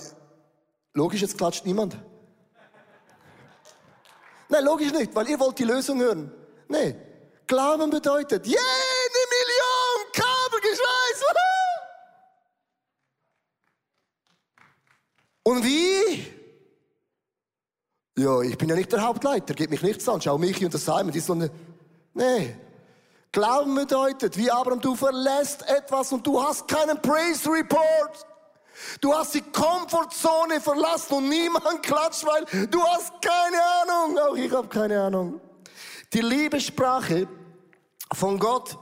logisch, 0.94 1.20
jetzt 1.20 1.38
klatscht 1.38 1.64
niemand. 1.64 1.96
Nein, 4.48 4.64
logisch 4.64 4.92
nicht, 4.92 5.14
weil 5.14 5.28
ihr 5.28 5.38
wollt 5.38 5.58
die 5.58 5.64
Lösung 5.64 6.00
hören. 6.00 6.32
Nee, 6.68 6.96
Glauben 7.46 7.90
bedeutet, 7.90 8.46
yeah, 8.46 8.58
eine 8.58 9.22
Million 9.36 10.12
Kabel 10.12 10.60
geschweißt. 10.60 11.24
Und 15.44 15.64
wie? 15.64 16.26
Ja, 18.18 18.40
ich 18.40 18.58
bin 18.58 18.68
ja 18.68 18.74
nicht 18.74 18.90
der 18.90 19.02
Hauptleiter, 19.02 19.54
geht 19.54 19.70
mich 19.70 19.82
nichts 19.82 20.08
an. 20.08 20.20
Schau 20.20 20.38
mich 20.38 20.64
und 20.64 20.74
das 20.74 20.84
Simon, 20.84 21.12
die 21.12 21.18
ist 21.18 21.26
so 21.26 21.34
eine... 21.34 21.50
Nee. 22.14 22.56
Glauben 23.36 23.74
bedeutet, 23.74 24.34
wie 24.38 24.50
Abraham, 24.50 24.80
du 24.80 24.96
verlässt 24.96 25.60
etwas 25.68 26.10
und 26.10 26.26
du 26.26 26.42
hast 26.42 26.66
keinen 26.66 27.02
Praise 27.02 27.46
Report. 27.50 28.26
Du 29.02 29.12
hast 29.12 29.34
die 29.34 29.42
Komfortzone 29.42 30.58
verlassen 30.58 31.12
und 31.16 31.28
niemand 31.28 31.82
klatscht, 31.82 32.24
weil 32.24 32.46
du 32.68 32.82
hast 32.82 33.12
keine 33.20 33.58
Ahnung. 33.82 34.18
Auch 34.18 34.36
ich 34.36 34.50
habe 34.50 34.68
keine 34.68 35.02
Ahnung. 35.02 35.38
Die 36.14 36.22
Liebessprache 36.22 37.28
von 38.14 38.38
Gott 38.38 38.78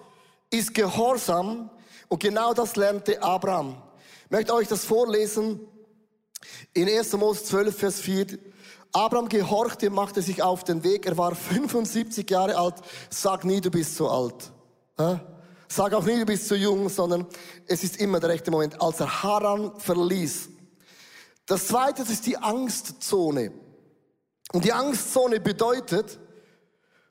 ist 0.50 0.73
Gehorsam 0.73 1.68
und 2.06 2.23
genau 2.23 2.54
das 2.54 2.76
lernte 2.76 3.20
Abraham. 3.20 3.82
Ich 4.26 4.30
möchte 4.30 4.54
euch 4.54 4.68
das 4.68 4.84
vorlesen 4.84 5.66
in 6.75 6.88
1. 6.88 7.12
Mose 7.14 7.42
12, 7.42 7.76
Vers 7.76 7.99
4. 7.99 8.38
Abraham 8.94 9.28
gehorchte, 9.28 9.90
machte 9.90 10.22
sich 10.22 10.40
auf 10.40 10.62
den 10.62 10.84
Weg. 10.84 11.04
Er 11.04 11.18
war 11.18 11.34
75 11.34 12.30
Jahre 12.30 12.56
alt. 12.56 12.76
Sag 13.10 13.44
nie, 13.44 13.60
du 13.60 13.68
bist 13.68 13.96
zu 13.96 14.08
alt. 14.08 14.52
Sag 15.68 15.92
auch 15.94 16.04
nie, 16.04 16.20
du 16.20 16.24
bist 16.24 16.46
zu 16.46 16.54
jung, 16.54 16.88
sondern 16.88 17.26
es 17.66 17.82
ist 17.82 17.96
immer 17.96 18.20
der 18.20 18.30
rechte 18.30 18.52
Moment. 18.52 18.80
Als 18.80 19.00
er 19.00 19.24
Haran 19.24 19.72
verließ. 19.80 20.48
Das 21.46 21.66
zweite, 21.66 22.02
das 22.02 22.10
ist 22.10 22.24
die 22.24 22.38
Angstzone. 22.38 23.52
Und 24.52 24.64
die 24.64 24.72
Angstzone 24.72 25.40
bedeutet, 25.40 26.20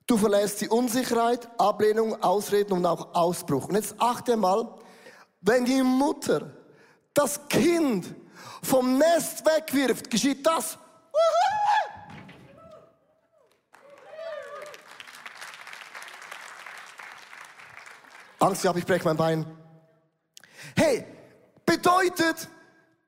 du 0.08 0.16
verlässt 0.16 0.62
die 0.62 0.70
Unsicherheit, 0.70 1.50
Ablehnung, 1.60 2.24
Ausreden 2.24 2.72
und 2.72 2.86
auch 2.86 3.14
Ausbruch. 3.14 3.68
Und 3.68 3.76
jetzt 3.76 3.96
achte 3.98 4.38
mal, 4.38 4.74
wenn 5.42 5.66
die 5.66 5.84
Mutter 5.84 6.50
das 7.14 7.46
Kind 7.50 8.16
vom 8.62 8.98
Nest 8.98 9.46
wegwirft, 9.46 10.10
geschieht 10.10 10.48
das. 10.48 10.78
Angst 18.44 18.62
gehabt, 18.62 18.78
ich 18.78 18.86
breche 18.86 19.06
mein 19.06 19.16
Bein. 19.16 19.46
Hey, 20.76 21.06
bedeutet, 21.66 22.50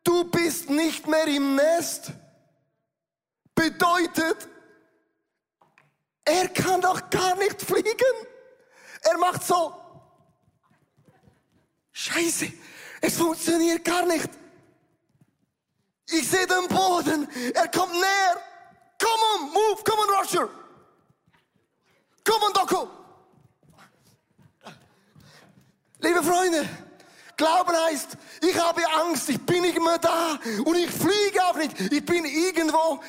du 0.03 0.23
bist 0.31 0.69
nicht 0.69 1.07
mehr 1.07 1.27
im 1.27 1.55
Nest. 1.55 2.13
Bedeutet, 3.53 4.47
er 6.23 6.47
kann 6.49 6.79
doch 6.79 7.09
gar 7.09 7.35
nicht 7.35 7.61
fliegen. 7.61 8.15
Er 9.01 9.17
macht 9.17 9.43
so. 9.43 9.73
Scheiße, 11.91 12.51
es 13.01 13.17
funktioniert 13.17 13.83
gar 13.83 14.05
nicht. 14.05 14.29
Ich 16.07 16.29
sehe 16.29 16.47
den 16.47 16.67
Boden. 16.69 17.27
Er 17.53 17.67
kommt 17.67 17.93
näher. 17.93 18.41
Come 18.99 19.23
on, 19.35 19.53
move. 19.53 19.83
Come 19.83 20.01
on, 20.01 20.09
Roger. 20.17 20.49
Come 22.23 22.45
on, 22.45 22.53
Doku. 22.53 23.04
Liebe 26.05 26.21
Freunde, 26.21 26.69
Glauben 27.35 27.75
heißt, 27.75 28.15
ich 28.43 28.55
habe 28.59 28.81
Angst, 28.93 29.27
ich 29.27 29.41
bin 29.41 29.63
nicht 29.63 29.81
mehr 29.81 29.97
da 29.97 30.39
und 30.63 30.75
ich 30.75 30.91
fliege 30.91 31.43
auch 31.43 31.55
nicht. 31.55 31.79
Ich 31.91 32.05
bin 32.05 32.23
irgendwo, 32.25 33.01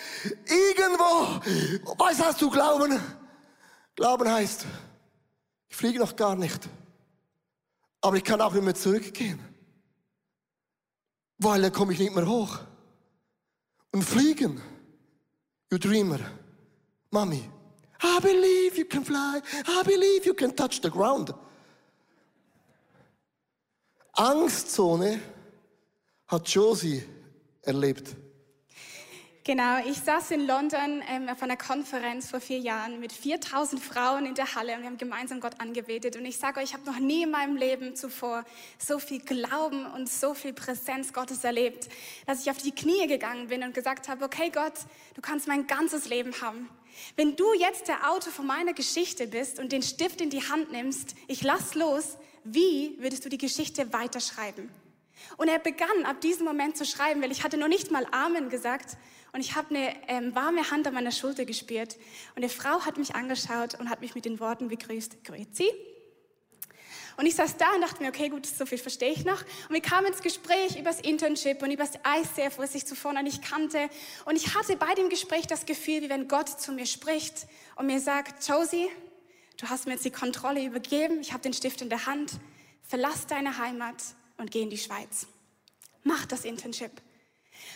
irgendwo. 0.46 1.94
Was 1.98 2.18
hast 2.24 2.40
du 2.40 2.48
Glauben? 2.48 2.98
Glauben 3.94 4.30
heißt, 4.30 4.64
ich 5.68 5.76
fliege 5.76 5.98
noch 5.98 6.16
gar 6.16 6.34
nicht. 6.34 6.68
Aber 8.00 8.16
ich 8.16 8.24
kann 8.24 8.40
auch 8.40 8.54
nicht 8.54 8.64
mehr 8.64 8.74
zurückgehen. 8.74 9.40
Weil 11.36 11.60
dann 11.60 11.72
komme 11.72 11.92
ich 11.92 11.98
nicht 11.98 12.14
mehr 12.14 12.26
hoch. 12.26 12.60
Und 13.92 14.04
fliegen. 14.04 14.62
You 15.70 15.76
dreamer. 15.76 16.20
Mami. 17.10 17.44
I 18.02 18.20
believe 18.20 18.78
you 18.78 18.86
can 18.86 19.04
fly. 19.04 19.42
I 19.66 19.82
believe 19.84 20.24
you 20.24 20.32
can 20.32 20.56
touch 20.56 20.80
the 20.82 20.90
ground. 20.90 21.34
Angstzone 24.16 25.20
hat 26.26 26.48
Josie 26.48 27.04
erlebt. 27.60 28.16
Genau, 29.44 29.78
ich 29.86 29.98
saß 29.98 30.32
in 30.32 30.46
London 30.46 31.02
ähm, 31.08 31.28
auf 31.28 31.40
einer 31.42 31.58
Konferenz 31.58 32.30
vor 32.30 32.40
vier 32.40 32.58
Jahren 32.58 32.98
mit 32.98 33.12
4000 33.12 33.80
Frauen 33.80 34.24
in 34.24 34.34
der 34.34 34.54
Halle 34.54 34.74
und 34.74 34.80
wir 34.80 34.86
haben 34.86 34.96
gemeinsam 34.96 35.38
Gott 35.38 35.60
angebetet. 35.60 36.16
Und 36.16 36.24
ich 36.24 36.38
sage 36.38 36.58
euch, 36.58 36.70
ich 36.70 36.72
habe 36.72 36.86
noch 36.86 36.98
nie 36.98 37.24
in 37.24 37.30
meinem 37.30 37.56
Leben 37.56 37.94
zuvor 37.94 38.44
so 38.78 38.98
viel 38.98 39.20
Glauben 39.20 39.84
und 39.86 40.08
so 40.08 40.32
viel 40.32 40.54
Präsenz 40.54 41.12
Gottes 41.12 41.44
erlebt, 41.44 41.88
dass 42.26 42.40
ich 42.40 42.50
auf 42.50 42.58
die 42.58 42.74
Knie 42.74 43.06
gegangen 43.06 43.48
bin 43.48 43.62
und 43.62 43.74
gesagt 43.74 44.08
habe, 44.08 44.24
okay 44.24 44.50
Gott, 44.50 44.74
du 45.14 45.20
kannst 45.20 45.46
mein 45.46 45.66
ganzes 45.66 46.08
Leben 46.08 46.40
haben. 46.40 46.68
Wenn 47.14 47.36
du 47.36 47.52
jetzt 47.52 47.86
der 47.86 48.10
Autor 48.10 48.32
von 48.32 48.46
meiner 48.46 48.72
Geschichte 48.72 49.26
bist 49.26 49.60
und 49.60 49.72
den 49.72 49.82
Stift 49.82 50.22
in 50.22 50.30
die 50.30 50.48
Hand 50.48 50.72
nimmst, 50.72 51.14
ich 51.28 51.42
lass 51.42 51.74
los, 51.74 52.16
wie 52.46 52.96
würdest 52.98 53.24
du 53.24 53.28
die 53.28 53.38
Geschichte 53.38 53.92
weiterschreiben? 53.92 54.70
Und 55.36 55.48
er 55.48 55.58
begann 55.58 56.04
ab 56.04 56.20
diesem 56.20 56.44
Moment 56.44 56.76
zu 56.76 56.84
schreiben, 56.84 57.22
weil 57.22 57.32
ich 57.32 57.42
hatte 57.42 57.56
noch 57.56 57.68
nicht 57.68 57.90
mal 57.90 58.06
Amen 58.10 58.48
gesagt 58.48 58.96
und 59.32 59.40
ich 59.40 59.54
habe 59.54 59.74
eine 59.74 59.94
ähm, 60.08 60.34
warme 60.34 60.70
Hand 60.70 60.86
an 60.86 60.94
meiner 60.94 61.12
Schulter 61.12 61.44
gespürt. 61.44 61.96
Und 62.34 62.42
eine 62.42 62.48
Frau 62.48 62.80
hat 62.86 62.96
mich 62.96 63.14
angeschaut 63.14 63.74
und 63.78 63.90
hat 63.90 64.00
mich 64.00 64.14
mit 64.14 64.24
den 64.24 64.40
Worten 64.40 64.68
begrüßt, 64.68 65.24
Grüezi. 65.24 65.70
Und 67.18 67.24
ich 67.24 67.34
saß 67.34 67.56
da 67.56 67.74
und 67.74 67.80
dachte 67.80 68.02
mir, 68.02 68.10
okay, 68.10 68.28
gut, 68.28 68.44
so 68.44 68.66
viel 68.66 68.76
verstehe 68.76 69.10
ich 69.10 69.24
noch. 69.24 69.40
Und 69.68 69.74
wir 69.74 69.80
kamen 69.80 70.06
ins 70.06 70.20
Gespräch 70.20 70.78
über 70.78 70.90
das 70.90 71.00
Internship 71.00 71.62
und 71.62 71.70
über 71.70 71.84
das 71.84 71.94
ICF, 71.96 72.58
was 72.58 72.74
ich 72.74 72.86
zuvor 72.86 73.14
noch 73.14 73.22
nicht 73.22 73.42
kannte. 73.42 73.88
Und 74.26 74.36
ich 74.36 74.54
hatte 74.54 74.76
bei 74.76 74.94
dem 74.94 75.08
Gespräch 75.08 75.46
das 75.46 75.64
Gefühl, 75.64 76.02
wie 76.02 76.10
wenn 76.10 76.28
Gott 76.28 76.48
zu 76.48 76.72
mir 76.72 76.84
spricht 76.84 77.46
und 77.76 77.86
mir 77.86 78.00
sagt, 78.00 78.46
Josie, 78.46 78.88
du 79.56 79.68
hast 79.68 79.86
mir 79.86 79.92
jetzt 79.92 80.04
die 80.04 80.10
Kontrolle 80.10 80.64
übergeben, 80.64 81.20
ich 81.20 81.32
habe 81.32 81.42
den 81.42 81.52
Stift 81.52 81.80
in 81.80 81.88
der 81.88 82.06
Hand, 82.06 82.32
verlass 82.82 83.26
deine 83.26 83.58
Heimat 83.58 84.02
und 84.36 84.50
geh 84.50 84.62
in 84.62 84.70
die 84.70 84.78
Schweiz. 84.78 85.26
Mach 86.02 86.26
das 86.26 86.44
Internship. 86.44 86.92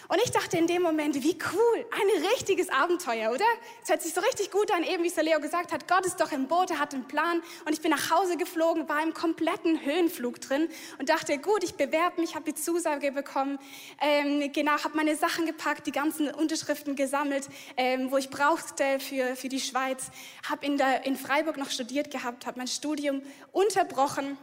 Und 0.08 0.20
ich 0.24 0.30
dachte 0.30 0.58
in 0.58 0.66
dem 0.66 0.82
Moment, 0.82 1.22
wie 1.22 1.38
cool, 1.52 1.86
ein 1.92 2.24
richtiges 2.32 2.68
Abenteuer, 2.68 3.30
oder? 3.30 3.44
Es 3.82 3.88
hört 3.88 4.02
sich 4.02 4.12
so 4.12 4.20
richtig 4.20 4.50
gut 4.50 4.72
an, 4.72 4.82
eben 4.82 5.02
wie 5.04 5.08
es 5.08 5.14
der 5.14 5.24
Leo 5.24 5.38
gesagt 5.38 5.72
hat, 5.72 5.86
Gott 5.86 6.04
ist 6.04 6.20
doch 6.20 6.32
im 6.32 6.48
Boot, 6.48 6.70
er 6.70 6.78
hat 6.78 6.94
einen 6.94 7.06
Plan. 7.06 7.42
Und 7.64 7.72
ich 7.72 7.80
bin 7.80 7.90
nach 7.90 8.10
Hause 8.10 8.36
geflogen, 8.36 8.88
war 8.88 9.02
im 9.02 9.14
kompletten 9.14 9.84
Höhenflug 9.84 10.40
drin 10.40 10.68
und 10.98 11.08
dachte, 11.08 11.38
gut, 11.38 11.62
ich 11.62 11.74
bewerbe 11.74 12.20
mich, 12.20 12.34
habe 12.34 12.44
die 12.44 12.54
Zusage 12.54 13.12
bekommen, 13.12 13.58
ähm, 14.00 14.52
genau, 14.52 14.72
habe 14.72 14.96
meine 14.96 15.16
Sachen 15.16 15.46
gepackt, 15.46 15.86
die 15.86 15.92
ganzen 15.92 16.28
Unterschriften 16.28 16.96
gesammelt, 16.96 17.48
ähm, 17.76 18.10
wo 18.10 18.16
ich 18.16 18.30
brauchte 18.30 18.98
für, 18.98 19.36
für 19.36 19.48
die 19.48 19.60
Schweiz, 19.60 20.10
habe 20.48 20.66
in, 20.66 20.80
in 21.04 21.16
Freiburg 21.16 21.56
noch 21.56 21.70
studiert 21.70 22.10
gehabt, 22.10 22.46
habe 22.46 22.58
mein 22.58 22.68
Studium 22.68 23.22
unterbrochen 23.52 24.36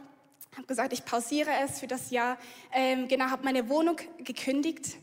habe 0.56 0.66
gesagt, 0.66 0.92
ich 0.92 1.04
pausiere 1.04 1.50
es 1.64 1.78
für 1.78 1.86
das 1.86 2.10
Jahr. 2.10 2.36
Ähm, 2.72 3.06
genau, 3.06 3.26
habe 3.26 3.44
meine 3.44 3.68
Wohnung 3.68 3.96
gekündigt. 4.18 4.96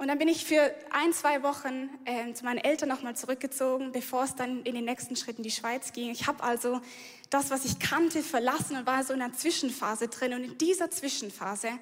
Und 0.00 0.08
dann 0.08 0.16
bin 0.16 0.28
ich 0.28 0.46
für 0.46 0.74
ein, 0.88 1.12
zwei 1.12 1.42
Wochen 1.42 1.90
äh, 2.06 2.32
zu 2.32 2.46
meinen 2.46 2.56
Eltern 2.56 2.88
nochmal 2.88 3.14
zurückgezogen, 3.14 3.92
bevor 3.92 4.24
es 4.24 4.34
dann 4.34 4.62
in 4.62 4.74
den 4.74 4.86
nächsten 4.86 5.14
Schritt 5.14 5.36
in 5.36 5.42
die 5.42 5.50
Schweiz 5.50 5.92
ging. 5.92 6.08
Ich 6.08 6.26
habe 6.26 6.42
also 6.42 6.80
das, 7.28 7.50
was 7.50 7.66
ich 7.66 7.78
kannte, 7.78 8.22
verlassen 8.22 8.76
und 8.76 8.86
war 8.86 9.04
so 9.04 9.12
in 9.12 9.20
einer 9.20 9.34
Zwischenphase 9.34 10.08
drin. 10.08 10.32
Und 10.32 10.44
in 10.44 10.56
dieser 10.56 10.90
Zwischenphase 10.90 11.72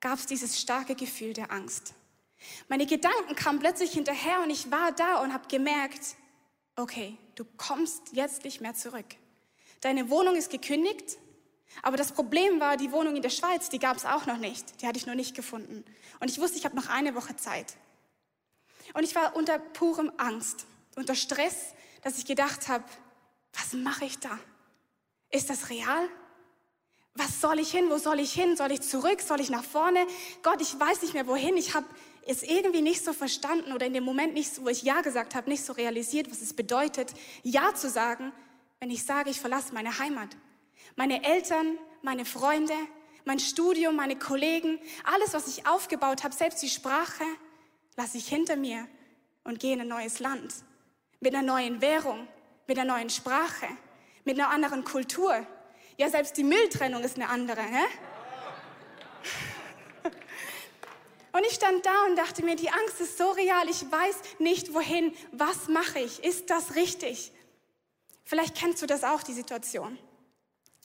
gab 0.00 0.18
es 0.18 0.26
dieses 0.26 0.60
starke 0.60 0.94
Gefühl 0.94 1.32
der 1.32 1.50
Angst. 1.50 1.94
Meine 2.68 2.84
Gedanken 2.84 3.34
kamen 3.34 3.58
plötzlich 3.58 3.92
hinterher 3.92 4.42
und 4.42 4.50
ich 4.50 4.70
war 4.70 4.92
da 4.92 5.22
und 5.22 5.32
habe 5.32 5.48
gemerkt, 5.48 6.16
okay, 6.76 7.16
du 7.36 7.46
kommst 7.56 8.12
jetzt 8.12 8.44
nicht 8.44 8.60
mehr 8.60 8.74
zurück. 8.74 9.06
Deine 9.80 10.10
Wohnung 10.10 10.36
ist 10.36 10.50
gekündigt, 10.50 11.16
aber 11.82 11.96
das 11.96 12.12
Problem 12.12 12.60
war, 12.60 12.76
die 12.76 12.92
Wohnung 12.92 13.16
in 13.16 13.22
der 13.22 13.30
Schweiz, 13.30 13.68
die 13.68 13.78
gab 13.78 13.96
es 13.96 14.04
auch 14.04 14.26
noch 14.26 14.38
nicht. 14.38 14.82
Die 14.82 14.86
hatte 14.86 14.98
ich 14.98 15.06
noch 15.06 15.14
nicht 15.14 15.34
gefunden. 15.34 15.84
Und 16.20 16.30
ich 16.30 16.40
wusste, 16.40 16.58
ich 16.58 16.64
habe 16.64 16.76
noch 16.76 16.88
eine 16.88 17.14
Woche 17.14 17.36
Zeit. 17.36 17.76
Und 18.94 19.02
ich 19.02 19.14
war 19.14 19.36
unter 19.36 19.58
purem 19.58 20.12
Angst, 20.16 20.66
unter 20.96 21.14
Stress, 21.14 21.74
dass 22.02 22.18
ich 22.18 22.24
gedacht 22.24 22.68
habe, 22.68 22.84
was 23.52 23.72
mache 23.72 24.04
ich 24.04 24.18
da? 24.18 24.38
Ist 25.30 25.50
das 25.50 25.70
real? 25.70 26.08
Was 27.14 27.40
soll 27.40 27.58
ich 27.58 27.70
hin? 27.70 27.86
Wo 27.88 27.98
soll 27.98 28.20
ich 28.20 28.32
hin? 28.32 28.56
Soll 28.56 28.72
ich 28.72 28.82
zurück? 28.82 29.20
Soll 29.22 29.40
ich 29.40 29.50
nach 29.50 29.64
vorne? 29.64 30.06
Gott, 30.42 30.60
ich 30.60 30.78
weiß 30.78 31.02
nicht 31.02 31.14
mehr 31.14 31.26
wohin. 31.26 31.56
Ich 31.56 31.74
habe 31.74 31.86
es 32.26 32.42
irgendwie 32.42 32.82
nicht 32.82 33.04
so 33.04 33.12
verstanden 33.12 33.72
oder 33.72 33.86
in 33.86 33.94
dem 33.94 34.04
Moment 34.04 34.34
nicht, 34.34 34.62
wo 34.62 34.68
ich 34.68 34.82
Ja 34.82 35.00
gesagt 35.00 35.34
habe, 35.34 35.48
nicht 35.48 35.64
so 35.64 35.72
realisiert, 35.72 36.30
was 36.30 36.42
es 36.42 36.52
bedeutet, 36.52 37.12
Ja 37.42 37.74
zu 37.74 37.88
sagen, 37.88 38.32
wenn 38.80 38.90
ich 38.90 39.04
sage, 39.04 39.30
ich 39.30 39.40
verlasse 39.40 39.72
meine 39.72 39.98
Heimat. 39.98 40.28
Meine 40.96 41.24
Eltern, 41.24 41.78
meine 42.02 42.24
Freunde, 42.24 42.74
mein 43.26 43.40
Studium, 43.40 43.96
meine 43.96 44.16
Kollegen, 44.16 44.78
alles, 45.04 45.34
was 45.34 45.48
ich 45.48 45.66
aufgebaut 45.66 46.22
habe, 46.24 46.34
selbst 46.34 46.62
die 46.62 46.70
Sprache, 46.70 47.24
lasse 47.96 48.16
ich 48.18 48.28
hinter 48.28 48.56
mir 48.56 48.86
und 49.44 49.58
gehe 49.58 49.74
in 49.74 49.80
ein 49.80 49.88
neues 49.88 50.20
Land. 50.20 50.54
Mit 51.20 51.34
einer 51.34 51.46
neuen 51.46 51.80
Währung, 51.80 52.28
mit 52.68 52.78
einer 52.78 52.94
neuen 52.94 53.10
Sprache, 53.10 53.66
mit 54.24 54.38
einer 54.38 54.50
anderen 54.50 54.84
Kultur. 54.84 55.44
Ja, 55.98 56.08
selbst 56.08 56.36
die 56.36 56.44
Mülltrennung 56.44 57.02
ist 57.02 57.16
eine 57.16 57.28
andere. 57.28 57.62
Ne? 57.62 57.84
Und 61.32 61.44
ich 61.44 61.54
stand 61.54 61.84
da 61.84 62.04
und 62.08 62.16
dachte 62.16 62.44
mir, 62.44 62.54
die 62.54 62.70
Angst 62.70 63.00
ist 63.00 63.18
so 63.18 63.30
real, 63.30 63.68
ich 63.68 63.90
weiß 63.90 64.38
nicht 64.38 64.72
wohin, 64.72 65.12
was 65.32 65.68
mache 65.68 65.98
ich, 65.98 66.22
ist 66.24 66.48
das 66.48 66.76
richtig? 66.76 67.32
Vielleicht 68.24 68.54
kennst 68.56 68.82
du 68.82 68.86
das 68.86 69.02
auch, 69.04 69.22
die 69.22 69.34
Situation. 69.34 69.98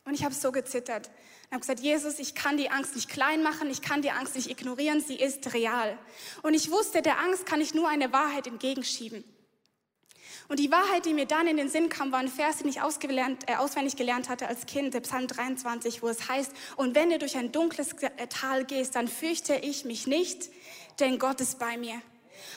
Und 0.06 0.16
ich 0.16 0.26
habe 0.26 0.34
so 0.34 0.52
gezittert 0.52 1.12
und 1.52 1.56
habe 1.56 1.62
gesagt, 1.68 1.82
Jesus, 1.82 2.18
ich 2.20 2.34
kann 2.34 2.56
die 2.56 2.70
Angst 2.70 2.96
nicht 2.96 3.10
klein 3.10 3.44
machen, 3.44 3.70
ich 3.70 3.82
kann 3.82 4.02
die 4.02 4.12
Angst 4.12 4.38
nicht 4.38 4.50
ignorieren, 4.50 5.02
sie 5.02 5.16
ist 5.16 5.54
real. 5.54 6.00
Und 6.44 6.54
ich 6.54 6.72
wusste, 6.72 7.02
der 7.02 7.20
Angst 7.20 7.46
kann 7.46 7.60
ich 7.60 7.74
nur 7.74 7.90
eine 7.90 8.14
Wahrheit 8.14 8.48
entgegenschieben. 8.48 9.26
Und 10.48 10.60
die 10.60 10.72
Wahrheit, 10.72 11.06
die 11.06 11.14
mir 11.14 11.26
dann 11.26 11.48
in 11.48 11.58
den 11.58 11.68
Sinn 11.68 11.90
kam, 11.90 12.14
war 12.14 12.20
ein 12.20 12.30
Vers, 12.30 12.60
den 12.60 12.70
ich 12.70 12.78
äh, 12.78 13.56
auswendig 13.58 13.98
gelernt 13.98 14.30
hatte 14.30 14.48
als 14.48 14.66
Kind, 14.66 14.94
der 14.94 15.02
Psalm 15.02 15.28
23, 15.28 16.02
wo 16.02 16.08
es 16.08 16.30
heißt, 16.30 16.54
und 16.78 16.96
wenn 16.96 17.10
du 17.10 17.20
durch 17.20 17.36
ein 17.36 17.52
dunkles 17.52 17.96
äh, 18.02 18.28
Tal 18.28 18.64
gehst, 18.64 18.96
dann 18.96 19.10
fürchte 19.10 19.56
ich 19.56 19.84
mich 19.84 20.08
nicht, 20.08 20.50
denn 21.02 21.20
Gott 21.20 21.42
ist 21.42 21.60
bei 21.60 21.76
mir. 21.76 22.02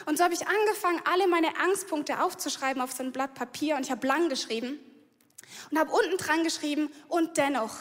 Und 0.07 0.19
so 0.19 0.23
habe 0.23 0.35
ich 0.35 0.47
angefangen, 0.47 1.01
alle 1.13 1.27
meine 1.27 1.59
Angstpunkte 1.59 2.23
aufzuschreiben 2.23 2.81
auf 2.81 2.93
so 2.93 3.03
ein 3.03 3.11
Blatt 3.11 3.35
Papier 3.35 3.75
und 3.75 3.87
ich 3.87 3.91
habe 3.91 4.07
lang 4.07 4.29
geschrieben 4.29 4.79
und 5.73 5.81
habe 5.81 5.91
unten 5.91 6.17
dran 6.17 6.45
geschrieben, 6.45 6.93
und 7.09 7.37
dennoch, 7.39 7.75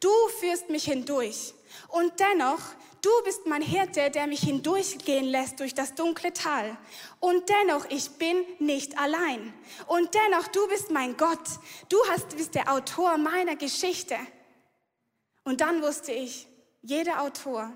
du 0.00 0.10
führst 0.40 0.68
mich 0.70 0.84
hindurch. 0.84 1.54
Und 1.88 2.18
dennoch, 2.20 2.60
du 3.00 3.10
bist 3.24 3.46
mein 3.46 3.62
Hirte, 3.62 4.10
der 4.10 4.26
mich 4.26 4.40
hindurchgehen 4.40 5.24
lässt 5.24 5.60
durch 5.60 5.74
das 5.74 5.94
dunkle 5.94 6.32
Tal. 6.32 6.76
Und 7.20 7.48
dennoch, 7.48 7.86
ich 7.90 8.10
bin 8.12 8.44
nicht 8.58 8.98
allein. 8.98 9.52
Und 9.86 10.14
dennoch, 10.14 10.48
du 10.48 10.66
bist 10.68 10.90
mein 10.90 11.16
Gott. 11.16 11.48
Du 11.88 11.98
hast, 12.08 12.36
bist 12.36 12.54
der 12.54 12.72
Autor 12.72 13.18
meiner 13.18 13.56
Geschichte. 13.56 14.16
Und 15.44 15.60
dann 15.60 15.82
wusste 15.82 16.12
ich, 16.12 16.46
jeder 16.82 17.22
Autor 17.22 17.72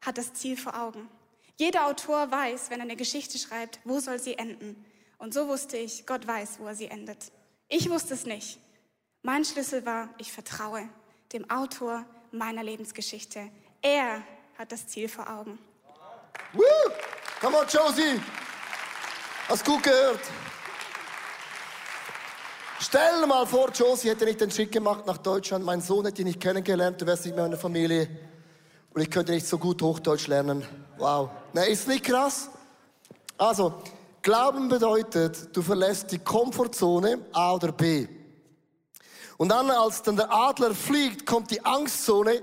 hat 0.00 0.18
das 0.18 0.34
Ziel 0.34 0.56
vor 0.56 0.78
Augen. 0.80 1.08
Jeder 1.56 1.86
Autor 1.86 2.30
weiß, 2.30 2.70
wenn 2.70 2.80
er 2.80 2.84
eine 2.84 2.96
Geschichte 2.96 3.38
schreibt, 3.38 3.78
wo 3.84 4.00
soll 4.00 4.18
sie 4.18 4.34
enden. 4.34 4.84
Und 5.18 5.32
so 5.32 5.46
wusste 5.46 5.76
ich, 5.76 6.06
Gott 6.06 6.26
weiß, 6.26 6.58
wo 6.58 6.66
er 6.66 6.74
sie 6.74 6.86
endet. 6.86 7.30
Ich 7.68 7.88
wusste 7.88 8.14
es 8.14 8.26
nicht. 8.26 8.58
Mein 9.22 9.44
Schlüssel 9.44 9.86
war, 9.86 10.12
ich 10.18 10.32
vertraue 10.32 10.88
dem 11.34 11.50
Autor 11.50 12.06
meiner 12.30 12.62
Lebensgeschichte. 12.62 13.50
Er 13.82 14.22
hat 14.56 14.72
das 14.72 14.86
Ziel 14.86 15.08
vor 15.08 15.28
Augen. 15.28 15.58
Woo! 16.52 16.62
Come 17.40 17.58
on, 17.58 17.66
Josie. 17.68 18.20
Hast 19.48 19.64
gut 19.64 19.82
gehört. 19.82 20.20
Stell 22.80 23.26
mal 23.26 23.46
vor, 23.46 23.70
Josie 23.70 24.08
hätte 24.08 24.24
nicht 24.24 24.40
den 24.40 24.50
Schritt 24.50 24.72
gemacht 24.72 25.06
nach 25.06 25.18
Deutschland. 25.18 25.64
Mein 25.64 25.80
Sohn 25.80 26.06
hätte 26.06 26.22
ihn 26.22 26.28
nicht 26.28 26.40
kennengelernt. 26.40 27.00
Du 27.00 27.06
wärst 27.06 27.26
nicht 27.26 27.34
mehr 27.34 27.44
in 27.44 27.50
der 27.50 27.60
Familie. 27.60 28.08
Und 28.94 29.02
ich 29.02 29.10
könnte 29.10 29.32
nicht 29.32 29.46
so 29.46 29.58
gut 29.58 29.82
Hochdeutsch 29.82 30.28
lernen. 30.28 30.64
Wow. 30.96 31.30
Na, 31.52 31.64
ist 31.64 31.88
nicht 31.88 32.04
krass? 32.04 32.48
Also, 33.36 33.82
Glauben 34.22 34.68
bedeutet, 34.68 35.54
du 35.54 35.60
verlässt 35.60 36.10
die 36.12 36.18
Komfortzone 36.18 37.26
A 37.32 37.52
oder 37.52 37.72
B. 37.72 38.06
Und 39.36 39.48
dann, 39.48 39.70
als 39.70 40.02
dann 40.02 40.16
der 40.16 40.32
Adler 40.32 40.74
fliegt, 40.74 41.26
kommt 41.26 41.50
die 41.50 41.64
Angstzone. 41.64 42.42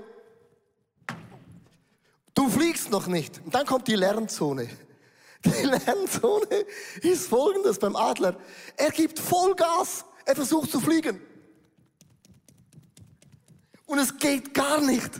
Du 2.34 2.48
fliegst 2.48 2.90
noch 2.90 3.06
nicht. 3.06 3.40
Und 3.44 3.54
dann 3.54 3.66
kommt 3.66 3.88
die 3.88 3.94
Lernzone. 3.94 4.68
Die 5.44 5.50
Lernzone 5.62 6.66
ist 7.02 7.28
folgendes 7.28 7.78
beim 7.78 7.96
Adler. 7.96 8.36
Er 8.76 8.90
gibt 8.90 9.18
Vollgas. 9.18 10.04
Er 10.24 10.36
versucht 10.36 10.70
zu 10.70 10.80
fliegen. 10.80 11.20
Und 13.86 13.98
es 13.98 14.16
geht 14.16 14.54
gar 14.54 14.80
nicht. 14.80 15.10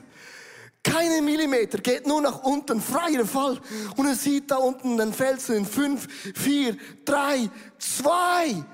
Keine 0.82 1.22
Millimeter, 1.22 1.78
geht 1.78 2.06
nur 2.06 2.20
nach 2.20 2.42
unten, 2.42 2.80
freier 2.80 3.24
Fall. 3.24 3.60
Und 3.96 4.06
er 4.06 4.16
sieht 4.16 4.50
da 4.50 4.56
unten 4.56 4.96
den 4.96 5.12
Felsen 5.12 5.56
in 5.56 5.66
fünf, 5.66 6.08
vier, 6.34 6.76
drei, 7.04 7.48
zwei, 7.78 8.64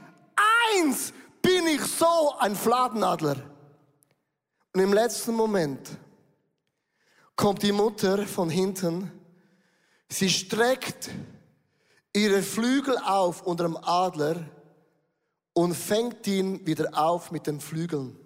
eins. 0.76 1.12
Bin 1.42 1.66
ich 1.66 1.82
so 1.82 2.34
ein 2.38 2.56
Fladenadler? 2.56 3.36
Und 4.72 4.80
im 4.80 4.92
letzten 4.92 5.34
Moment 5.34 5.90
kommt 7.36 7.62
die 7.62 7.72
Mutter 7.72 8.26
von 8.26 8.50
hinten. 8.50 9.10
Sie 10.08 10.28
streckt 10.28 11.10
ihre 12.12 12.42
Flügel 12.42 12.96
auf 12.98 13.42
unter 13.42 13.64
dem 13.64 13.76
Adler 13.76 14.44
und 15.52 15.74
fängt 15.74 16.26
ihn 16.26 16.66
wieder 16.66 16.90
auf 16.96 17.30
mit 17.30 17.46
den 17.46 17.60
Flügeln. 17.60 18.16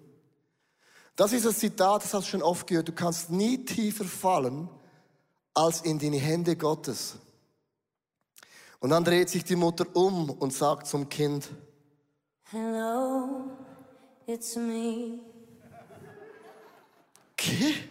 Das 1.15 1.31
ist 1.31 1.45
das 1.45 1.59
Zitat, 1.59 2.03
das 2.03 2.13
hast 2.13 2.27
du 2.27 2.31
schon 2.31 2.41
oft 2.41 2.65
gehört. 2.65 2.87
Du 2.87 2.93
kannst 2.93 3.29
nie 3.29 3.63
tiefer 3.63 4.05
fallen 4.05 4.69
als 5.53 5.81
in 5.81 5.99
die 5.99 6.17
Hände 6.17 6.55
Gottes. 6.55 7.15
Und 8.79 8.89
dann 8.89 9.03
dreht 9.03 9.29
sich 9.29 9.43
die 9.43 9.55
Mutter 9.55 9.85
um 9.95 10.29
und 10.29 10.53
sagt 10.53 10.87
zum 10.87 11.07
Kind, 11.07 11.49
Hello, 12.55 13.49
it's 14.27 14.55
me. 14.55 15.17
Okay, 17.31 17.89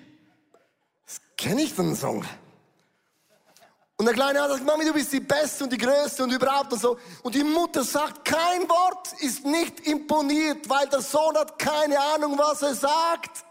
das 1.05 1.21
kenne 1.37 1.63
ich 1.63 1.75
den 1.75 1.97
Song. 1.97 2.25
Und 3.97 4.07
der 4.07 4.15
Kleine 4.15 4.41
hat 4.41 4.51
gesagt, 4.51 4.65
Mami, 4.65 4.85
du 4.85 4.93
bist 4.93 5.13
die 5.13 5.19
Beste 5.19 5.65
und 5.65 5.73
die 5.73 5.79
Größte 5.79 6.23
und 6.23 6.33
überhaupt 6.33 6.73
und 6.73 6.81
so. 6.81 6.97
Und 7.25 7.35
die 7.35 7.43
Mutter 7.43 7.83
sagt, 7.83 8.25
kein 8.25 8.69
Wort 8.69 9.13
ist 9.21 9.45
nicht 9.45 9.81
imponiert, 9.81 10.69
weil 10.69 10.87
der 10.87 11.01
Sohn 11.01 11.37
hat 11.37 11.59
keine 11.59 11.99
Ahnung, 11.99 12.39
was 12.39 12.63
er 12.63 12.77
sagt. 12.77 13.45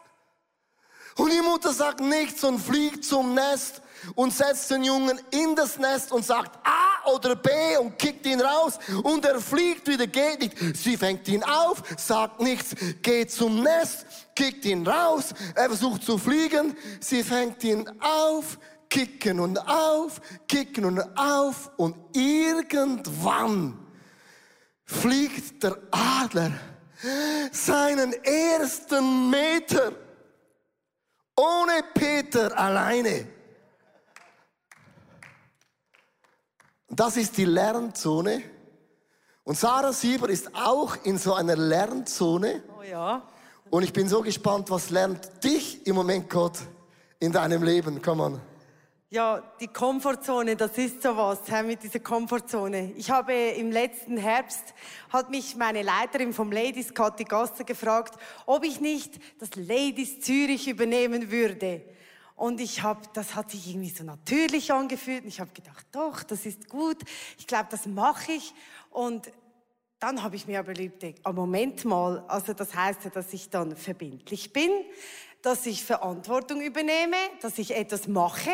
Und 1.17 1.33
die 1.33 1.41
Mutter 1.41 1.73
sagt 1.73 1.99
nichts 1.99 2.41
und 2.45 2.57
fliegt 2.57 3.03
zum 3.03 3.33
Nest 3.33 3.81
und 4.15 4.33
setzt 4.33 4.71
den 4.71 4.85
Jungen 4.85 5.19
in 5.31 5.57
das 5.57 5.77
Nest 5.77 6.13
und 6.13 6.25
sagt 6.25 6.57
Oder 7.05 7.35
B 7.35 7.49
und 7.79 7.97
kickt 7.97 8.25
ihn 8.25 8.41
raus 8.41 8.79
und 9.03 9.25
er 9.25 9.39
fliegt 9.39 9.87
wieder, 9.87 10.07
geht 10.07 10.39
nicht. 10.39 10.77
Sie 10.77 10.97
fängt 10.97 11.27
ihn 11.27 11.43
auf, 11.43 11.83
sagt 11.97 12.41
nichts, 12.41 12.75
geht 13.01 13.31
zum 13.31 13.63
Nest, 13.63 14.05
kickt 14.35 14.65
ihn 14.65 14.85
raus, 14.85 15.33
er 15.55 15.67
versucht 15.67 16.03
zu 16.03 16.17
fliegen, 16.17 16.75
sie 16.99 17.23
fängt 17.23 17.63
ihn 17.63 17.89
auf, 17.99 18.57
kicken 18.89 19.39
und 19.39 19.57
auf, 19.57 20.21
kicken 20.47 20.85
und 20.85 20.99
auf 21.17 21.71
und 21.77 21.95
irgendwann 22.13 23.77
fliegt 24.85 25.63
der 25.63 25.77
Adler 25.91 26.51
seinen 27.51 28.13
ersten 28.23 29.29
Meter 29.29 29.93
ohne 31.35 31.83
Peter 31.93 32.57
alleine. 32.57 33.27
Das 36.93 37.15
ist 37.15 37.37
die 37.37 37.45
Lernzone. 37.45 38.43
Und 39.45 39.57
Sarah 39.57 39.93
Sieber 39.93 40.29
ist 40.29 40.53
auch 40.53 40.97
in 41.03 41.17
so 41.17 41.33
einer 41.33 41.55
Lernzone. 41.55 42.61
Oh 42.77 42.83
ja. 42.83 43.23
Und 43.69 43.83
ich 43.83 43.93
bin 43.93 44.09
so 44.09 44.21
gespannt, 44.21 44.69
was 44.69 44.89
lernt 44.89 45.41
dich 45.41 45.87
im 45.87 45.95
Moment 45.95 46.29
Gott 46.29 46.59
in 47.19 47.31
deinem 47.31 47.63
Leben? 47.63 48.01
Komm 48.01 48.19
on. 48.19 48.41
Ja, 49.09 49.41
die 49.61 49.67
Komfortzone, 49.67 50.57
das 50.57 50.77
ist 50.77 51.01
sowas, 51.01 51.39
mit 51.65 51.81
dieser 51.83 51.99
Komfortzone. 51.99 52.91
Ich 52.97 53.09
habe 53.09 53.33
im 53.33 53.71
letzten 53.71 54.17
Herbst, 54.17 54.73
hat 55.09 55.29
mich 55.29 55.55
meine 55.55 55.83
Leiterin 55.83 56.33
vom 56.33 56.51
Ladies, 56.51 56.93
Kathi 56.93 57.23
Gasser, 57.23 57.63
gefragt, 57.63 58.17
ob 58.45 58.65
ich 58.65 58.81
nicht 58.81 59.13
das 59.39 59.55
Ladies 59.55 60.19
Zürich 60.19 60.67
übernehmen 60.67 61.31
würde. 61.31 61.81
Und 62.41 62.59
ich 62.59 62.81
habe, 62.81 63.01
das 63.13 63.35
hat 63.35 63.51
sich 63.51 63.67
irgendwie 63.67 63.91
so 63.91 64.03
natürlich 64.03 64.73
angefühlt. 64.73 65.21
Und 65.21 65.27
ich 65.27 65.39
habe 65.39 65.51
gedacht, 65.53 65.85
doch, 65.91 66.23
das 66.23 66.47
ist 66.47 66.69
gut. 66.69 66.97
Ich 67.37 67.45
glaube, 67.45 67.67
das 67.69 67.85
mache 67.85 68.31
ich. 68.31 68.55
Und 68.89 69.31
dann 69.99 70.23
habe 70.23 70.35
ich 70.35 70.47
mir 70.47 70.57
aber 70.57 70.71
überlegt, 70.71 71.21
oh, 71.23 71.33
Moment 71.33 71.85
mal, 71.85 72.25
also 72.27 72.53
das 72.53 72.73
heißt 72.73 73.03
ja, 73.03 73.11
dass 73.11 73.31
ich 73.33 73.51
dann 73.51 73.75
verbindlich 73.75 74.53
bin, 74.53 74.71
dass 75.43 75.67
ich 75.67 75.85
Verantwortung 75.85 76.61
übernehme, 76.61 77.15
dass 77.43 77.59
ich 77.59 77.75
etwas 77.75 78.07
mache. 78.07 78.49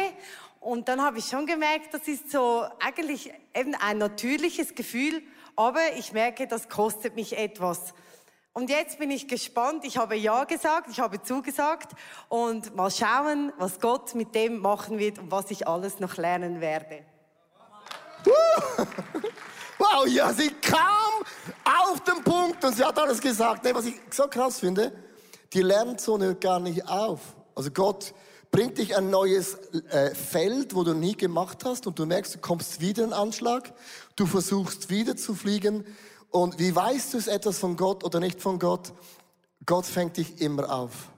Und 0.59 0.89
dann 0.89 1.01
habe 1.01 1.19
ich 1.19 1.27
schon 1.27 1.45
gemerkt, 1.45 1.93
das 1.93 2.09
ist 2.09 2.29
so 2.29 2.65
eigentlich 2.81 3.31
eben 3.55 3.73
ein 3.75 3.99
natürliches 3.99 4.75
Gefühl, 4.75 5.23
aber 5.55 5.93
ich 5.95 6.11
merke, 6.11 6.45
das 6.45 6.67
kostet 6.67 7.15
mich 7.15 7.37
etwas. 7.37 7.93
Und 8.57 8.71
jetzt 8.71 8.97
bin 8.97 9.11
ich 9.11 9.27
gespannt. 9.27 9.85
Ich 9.85 9.99
habe 9.99 10.15
Ja 10.15 10.43
gesagt, 10.45 10.89
ich 10.89 10.99
habe 10.99 11.21
zugesagt 11.21 11.91
und 12.27 12.75
mal 12.75 12.89
schauen, 12.89 13.53
was 13.59 13.79
Gott 13.79 14.15
mit 14.15 14.33
dem 14.33 14.61
machen 14.61 14.97
wird 14.97 15.19
und 15.19 15.29
was 15.29 15.51
ich 15.51 15.67
alles 15.67 15.99
noch 15.99 16.17
lernen 16.17 16.59
werde. 16.59 17.05
Wow, 19.79 20.07
ja, 20.07 20.33
sie 20.33 20.49
kam 20.49 21.23
auf 21.63 21.99
den 21.99 22.23
Punkt 22.23 22.65
und 22.65 22.75
sie 22.75 22.83
hat 22.83 22.97
alles 22.97 23.21
gesagt. 23.21 23.63
Was 23.75 23.85
ich 23.85 23.93
so 24.09 24.23
krass 24.27 24.59
finde, 24.59 24.91
die 25.53 25.61
Lernzone 25.61 26.25
hört 26.25 26.41
gar 26.41 26.59
nicht 26.59 26.89
auf. 26.89 27.19
Also 27.53 27.69
Gott 27.69 28.15
bringt 28.49 28.79
dich 28.79 28.97
ein 28.97 29.11
neues 29.11 29.59
äh, 29.91 30.15
Feld, 30.15 30.73
wo 30.73 30.83
du 30.83 30.95
nie 30.95 31.15
gemacht 31.15 31.63
hast 31.63 31.85
und 31.85 31.99
du 31.99 32.07
merkst, 32.07 32.33
du 32.33 32.39
kommst 32.39 32.81
wieder 32.81 33.03
in 33.03 33.13
Anschlag, 33.13 33.71
du 34.15 34.25
versuchst 34.25 34.89
wieder 34.89 35.15
zu 35.15 35.35
fliegen 35.35 35.85
und 36.31 36.59
wie 36.59 36.75
weißt 36.75 37.13
du 37.13 37.17
es 37.17 37.27
etwas 37.27 37.59
von 37.59 37.75
Gott 37.75 38.03
oder 38.03 38.19
nicht 38.19 38.41
von 38.41 38.59
Gott? 38.59 38.93
Gott 39.65 39.85
fängt 39.85 40.17
dich 40.17 40.41
immer 40.41 40.71
auf. 40.71 41.09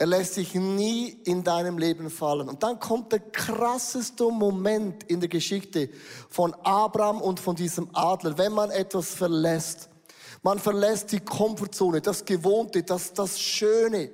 Er 0.00 0.06
lässt 0.06 0.32
sich 0.32 0.54
nie 0.54 1.08
in 1.24 1.44
deinem 1.44 1.76
Leben 1.76 2.08
fallen. 2.08 2.48
Und 2.48 2.62
dann 2.62 2.80
kommt 2.80 3.12
der 3.12 3.20
krasseste 3.20 4.24
Moment 4.30 5.02
in 5.04 5.20
der 5.20 5.28
Geschichte 5.28 5.90
von 6.30 6.54
Abraham 6.62 7.20
und 7.20 7.38
von 7.38 7.54
diesem 7.54 7.90
Adler, 7.92 8.38
wenn 8.38 8.52
man 8.52 8.70
etwas 8.70 9.10
verlässt. 9.10 9.90
Man 10.42 10.58
verlässt 10.58 11.12
die 11.12 11.20
Komfortzone, 11.20 12.00
das 12.00 12.24
Gewohnte, 12.24 12.82
das, 12.82 13.12
das 13.12 13.38
Schöne. 13.38 14.10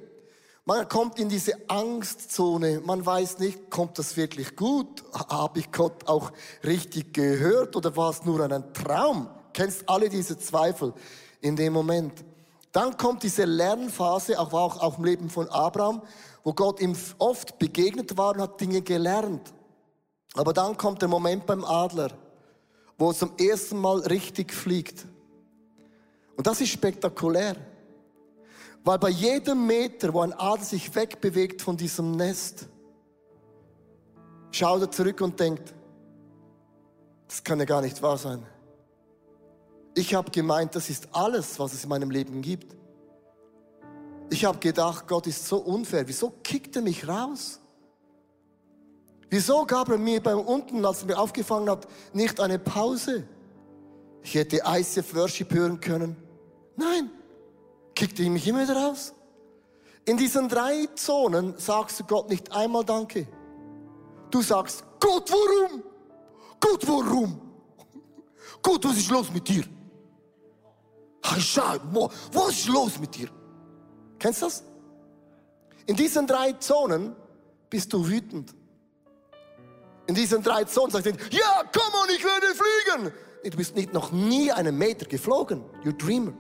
Man 0.65 0.89
kommt 0.89 1.21
in 1.21 1.29
diese 1.29 1.53
Angstzone. 1.69 2.83
Man 2.85 3.07
weiß 3.07 3.39
nicht, 3.39 3.71
kommt 3.71 3.97
das 4.01 4.17
wirklich 4.17 4.57
gut? 4.57 5.05
Habe 5.13 5.61
ich 5.61 5.71
Gott 5.71 6.09
auch 6.09 6.33
richtig 6.65 7.15
gehört 7.15 7.77
oder 7.77 7.97
war 7.97 8.11
es 8.11 8.25
nur 8.25 8.41
ein 8.41 8.75
Traum? 8.75 9.29
Kennst 9.57 9.89
alle 9.89 10.11
diese 10.11 10.37
Zweifel 10.39 10.93
in 11.41 11.57
dem 11.57 11.73
Moment. 11.73 12.13
Dann 12.73 12.95
kommt 12.99 13.23
diese 13.23 13.47
Lernphase, 13.47 14.39
auch, 14.39 14.53
auch, 14.53 14.83
auch 14.83 14.99
im 14.99 15.05
Leben 15.05 15.31
von 15.31 15.49
Abraham, 15.49 16.03
wo 16.45 16.53
Gott 16.53 16.79
ihm 16.79 16.95
oft 17.17 17.59
begegnet 17.59 18.19
war 18.19 18.35
und 18.35 18.43
hat 18.43 18.61
Dinge 18.61 18.83
gelernt. 18.83 19.55
Aber 20.35 20.53
dann 20.53 20.77
kommt 20.77 21.01
der 21.01 21.09
Moment 21.09 21.47
beim 21.47 21.65
Adler, 21.65 22.11
wo 22.99 23.09
er 23.09 23.15
zum 23.15 23.33
ersten 23.39 23.79
Mal 23.79 24.01
richtig 24.01 24.53
fliegt. 24.53 25.07
Und 26.37 26.47
das 26.47 26.61
ist 26.61 26.69
spektakulär. 26.69 27.57
Weil 28.85 28.99
bei 28.99 29.09
jedem 29.09 29.67
Meter, 29.67 30.13
wo 30.13 30.21
ein 30.21 30.35
Adler 30.35 30.67
sich 30.67 30.95
wegbewegt 30.95 31.63
von 31.63 31.79
diesem 31.79 32.11
Nest, 32.11 32.69
schaut 34.51 34.83
er 34.83 34.91
zurück 34.91 35.23
und 35.23 35.41
denkt, 35.41 35.73
das 37.27 37.43
kann 37.43 37.59
ja 37.59 37.65
gar 37.65 37.81
nicht 37.81 38.03
wahr 38.03 38.19
sein. 38.19 38.47
Ich 39.99 40.15
habe 40.15 40.31
gemeint, 40.31 40.77
das 40.77 40.91
ist 40.91 41.09
alles, 41.13 41.59
was 41.59 41.73
es 41.73 41.85
in 41.85 41.89
meinem 41.89 42.11
Leben 42.11 42.43
gibt. 42.43 42.77
Ich 44.29 44.45
habe 44.45 44.59
gedacht, 44.59 45.09
Gott 45.09 45.27
ist 45.27 45.49
so 45.49 45.57
unfair. 45.57 46.07
Wieso 46.07 46.35
kickt 46.43 46.77
er 46.77 46.83
mich 46.83 47.09
raus? 47.09 47.61
Wieso 49.31 49.65
gab 49.65 49.89
er 49.89 49.97
mir 49.97 50.23
beim 50.23 50.41
unten, 50.41 50.85
als 50.85 51.01
er 51.01 51.07
mir 51.07 51.19
aufgefangen 51.19 51.71
hat, 51.71 51.89
nicht 52.13 52.39
eine 52.41 52.59
Pause? 52.59 53.27
Ich 54.23 54.35
hätte 54.35 54.61
ICF 54.67 55.15
Worship 55.15 55.55
hören 55.55 55.81
können. 55.81 56.15
Nein, 56.77 57.11
kickte 57.95 58.23
er 58.23 58.29
mich 58.29 58.47
immer 58.47 58.65
wieder 58.65 58.77
raus. 58.77 59.15
In 60.05 60.19
diesen 60.19 60.51
drei 60.51 60.91
Zonen 60.95 61.55
sagst 61.57 62.01
du 62.01 62.05
Gott 62.05 62.29
nicht 62.29 62.53
einmal 62.53 62.85
Danke. 62.85 63.27
Du 64.31 64.43
sagst, 64.43 64.85
Gott, 65.01 65.33
warum? 65.33 65.83
Gott, 66.61 66.87
warum? 66.87 67.41
Gott, 68.61 68.85
was 68.85 68.99
ist 68.99 69.11
los 69.11 69.33
mit 69.33 69.49
dir? 69.49 69.65
Was 71.27 72.51
ist 72.51 72.69
los 72.69 72.99
mit 72.99 73.15
dir? 73.17 73.29
Kennst 74.19 74.43
du 74.43 74.47
das? 74.47 74.63
In 75.87 75.97
diesen 75.97 76.27
drei 76.27 76.53
Zonen 76.53 77.15
bist 77.71 77.93
du 77.93 78.07
wütend. 78.07 78.55
In 80.07 80.15
diesen 80.15 80.43
drei 80.43 80.65
Zonen 80.65 80.91
sagst 80.91 81.07
du, 81.07 81.11
ja, 81.11 81.63
komm 81.73 82.01
on, 82.03 82.09
ich 82.15 82.25
werde 82.25 82.47
fliegen. 82.55 83.13
Du 83.51 83.57
bist 83.57 83.77
nicht 83.77 83.93
noch 83.93 84.13
nie 84.13 84.51
einen 84.51 84.77
Meter 84.77 85.07
geflogen. 85.07 85.63
You 85.85 85.93
dreamer. 85.93 86.33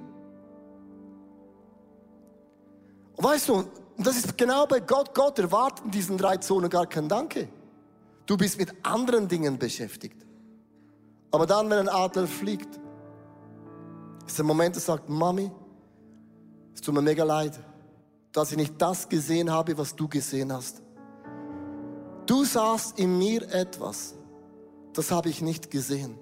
Und 3.16 3.24
weißt 3.24 3.48
du, 3.48 3.64
das 3.98 4.16
ist 4.16 4.36
genau 4.36 4.66
bei 4.66 4.80
Gott. 4.80 5.14
Gott 5.14 5.38
erwartet 5.38 5.84
in 5.84 5.90
diesen 5.90 6.18
drei 6.18 6.36
Zonen 6.36 6.68
gar 6.68 6.86
kein 6.86 7.08
Danke. 7.08 7.48
Du 8.26 8.36
bist 8.36 8.58
mit 8.58 8.74
anderen 8.84 9.28
Dingen 9.28 9.58
beschäftigt. 9.58 10.24
Aber 11.30 11.46
dann, 11.46 11.70
wenn 11.70 11.78
ein 11.78 11.88
Adler 11.88 12.26
fliegt, 12.26 12.78
ist 14.26 14.38
der 14.38 14.44
Moment, 14.44 14.74
der 14.74 14.82
sagt, 14.82 15.08
Mami, 15.08 15.50
es 16.74 16.80
tut 16.80 16.94
mir 16.94 17.02
mega 17.02 17.24
leid, 17.24 17.58
dass 18.32 18.50
ich 18.50 18.56
nicht 18.56 18.74
das 18.78 19.08
gesehen 19.08 19.50
habe, 19.50 19.76
was 19.78 19.94
du 19.94 20.08
gesehen 20.08 20.52
hast. 20.52 20.82
Du 22.26 22.44
sahst 22.44 22.98
in 22.98 23.16
mir 23.18 23.42
etwas, 23.52 24.14
das 24.92 25.10
habe 25.10 25.28
ich 25.28 25.40
nicht 25.40 25.70
gesehen. 25.70 26.18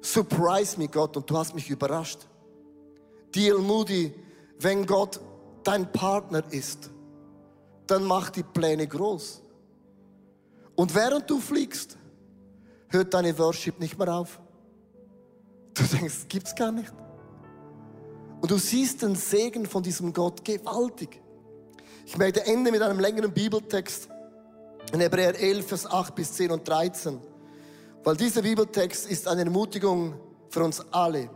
Surprise 0.00 0.78
me, 0.78 0.88
Gott, 0.88 1.16
und 1.16 1.28
du 1.28 1.36
hast 1.36 1.54
mich 1.54 1.68
überrascht. 1.70 2.26
D.L. 3.34 3.58
Moody, 3.58 4.14
wenn 4.58 4.86
Gott 4.86 5.20
dein 5.64 5.90
Partner 5.90 6.42
ist, 6.50 6.90
dann 7.86 8.04
mach 8.04 8.30
die 8.30 8.42
Pläne 8.42 8.86
groß. 8.86 9.42
Und 10.76 10.94
während 10.94 11.28
du 11.28 11.40
fliegst, 11.40 11.98
hört 12.88 13.12
deine 13.12 13.36
Worship 13.38 13.80
nicht 13.80 13.98
mehr 13.98 14.14
auf. 14.14 14.40
Du 15.78 15.84
denkst, 15.84 16.26
gibt's 16.28 16.54
gar 16.54 16.72
nicht. 16.72 16.92
Und 18.40 18.50
du 18.50 18.58
siehst 18.58 19.02
den 19.02 19.14
Segen 19.14 19.66
von 19.66 19.82
diesem 19.82 20.12
Gott 20.12 20.44
gewaltig. 20.44 21.22
Ich 22.04 22.18
möchte 22.18 22.44
enden 22.46 22.72
mit 22.72 22.82
einem 22.82 22.98
längeren 22.98 23.32
Bibeltext 23.32 24.08
in 24.92 25.00
Hebräer 25.00 25.38
11, 25.38 25.66
Vers 25.66 25.86
8 25.86 26.14
bis 26.14 26.32
10 26.32 26.50
und 26.50 26.66
13. 26.66 27.20
Weil 28.02 28.16
dieser 28.16 28.42
Bibeltext 28.42 29.08
ist 29.08 29.28
eine 29.28 29.42
Ermutigung 29.42 30.14
für 30.48 30.64
uns 30.64 30.80
alle. 30.90 31.30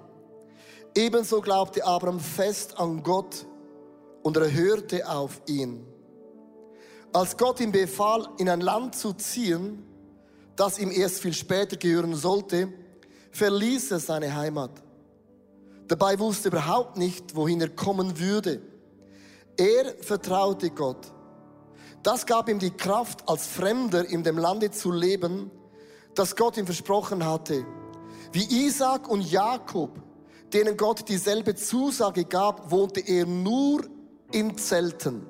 Ebenso 0.94 1.40
glaubte 1.40 1.84
Abraham 1.84 2.18
fest 2.18 2.78
an 2.78 3.02
Gott 3.02 3.46
und 4.22 4.36
er 4.36 4.52
hörte 4.52 5.08
auf 5.08 5.40
ihn. 5.46 5.86
Als 7.12 7.36
Gott 7.36 7.60
ihm 7.60 7.72
befahl, 7.72 8.28
in 8.38 8.48
ein 8.48 8.60
Land 8.60 8.96
zu 8.96 9.12
ziehen, 9.12 9.84
das 10.56 10.78
ihm 10.78 10.90
erst 10.90 11.20
viel 11.20 11.34
später 11.34 11.76
gehören 11.76 12.14
sollte, 12.14 12.72
verließ 13.32 13.90
er 13.90 14.00
seine 14.00 14.34
Heimat. 14.34 14.70
Dabei 15.88 16.18
wusste 16.18 16.48
er 16.48 16.52
überhaupt 16.52 16.96
nicht, 16.96 17.34
wohin 17.34 17.60
er 17.60 17.70
kommen 17.70 18.18
würde. 18.18 18.62
Er 19.56 19.94
vertraute 20.00 20.70
Gott. 20.70 21.12
Das 22.02 22.26
gab 22.26 22.48
ihm 22.48 22.58
die 22.58 22.70
Kraft, 22.70 23.28
als 23.28 23.46
Fremder 23.46 24.08
in 24.08 24.22
dem 24.22 24.38
Lande 24.38 24.70
zu 24.70 24.90
leben, 24.90 25.50
das 26.14 26.36
Gott 26.36 26.56
ihm 26.56 26.66
versprochen 26.66 27.24
hatte. 27.24 27.64
Wie 28.32 28.66
Isaac 28.66 29.08
und 29.08 29.30
Jakob, 29.30 29.90
denen 30.52 30.76
Gott 30.76 31.08
dieselbe 31.08 31.54
Zusage 31.54 32.24
gab, 32.24 32.70
wohnte 32.70 33.00
er 33.00 33.26
nur 33.26 33.82
in 34.30 34.56
Zelten. 34.58 35.26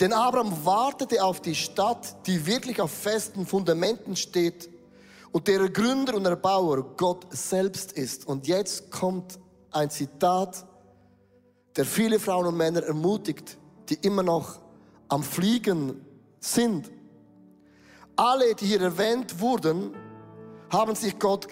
Denn 0.00 0.12
Abraham 0.12 0.64
wartete 0.64 1.22
auf 1.22 1.40
die 1.40 1.54
Stadt, 1.54 2.26
die 2.26 2.46
wirklich 2.46 2.80
auf 2.80 2.90
festen 2.90 3.46
Fundamenten 3.46 4.16
steht 4.16 4.68
und 5.32 5.46
der 5.46 5.68
Gründer 5.68 6.14
und 6.14 6.26
Erbauer 6.26 6.82
Gott 6.96 7.26
selbst 7.30 7.92
ist. 7.92 8.26
Und 8.26 8.46
jetzt 8.46 8.90
kommt 8.90 9.38
ein 9.70 9.90
Zitat, 9.90 10.66
der 11.76 11.84
viele 11.84 12.18
Frauen 12.18 12.46
und 12.46 12.56
Männer 12.56 12.82
ermutigt, 12.82 13.58
die 13.88 13.94
immer 14.02 14.22
noch 14.22 14.60
am 15.08 15.22
Fliegen 15.22 16.04
sind. 16.40 16.90
Alle, 18.16 18.54
die 18.54 18.66
hier 18.66 18.80
erwähnt 18.80 19.40
wurden, 19.40 19.94
haben 20.70 20.94
sich 20.94 21.18
Gott 21.18 21.48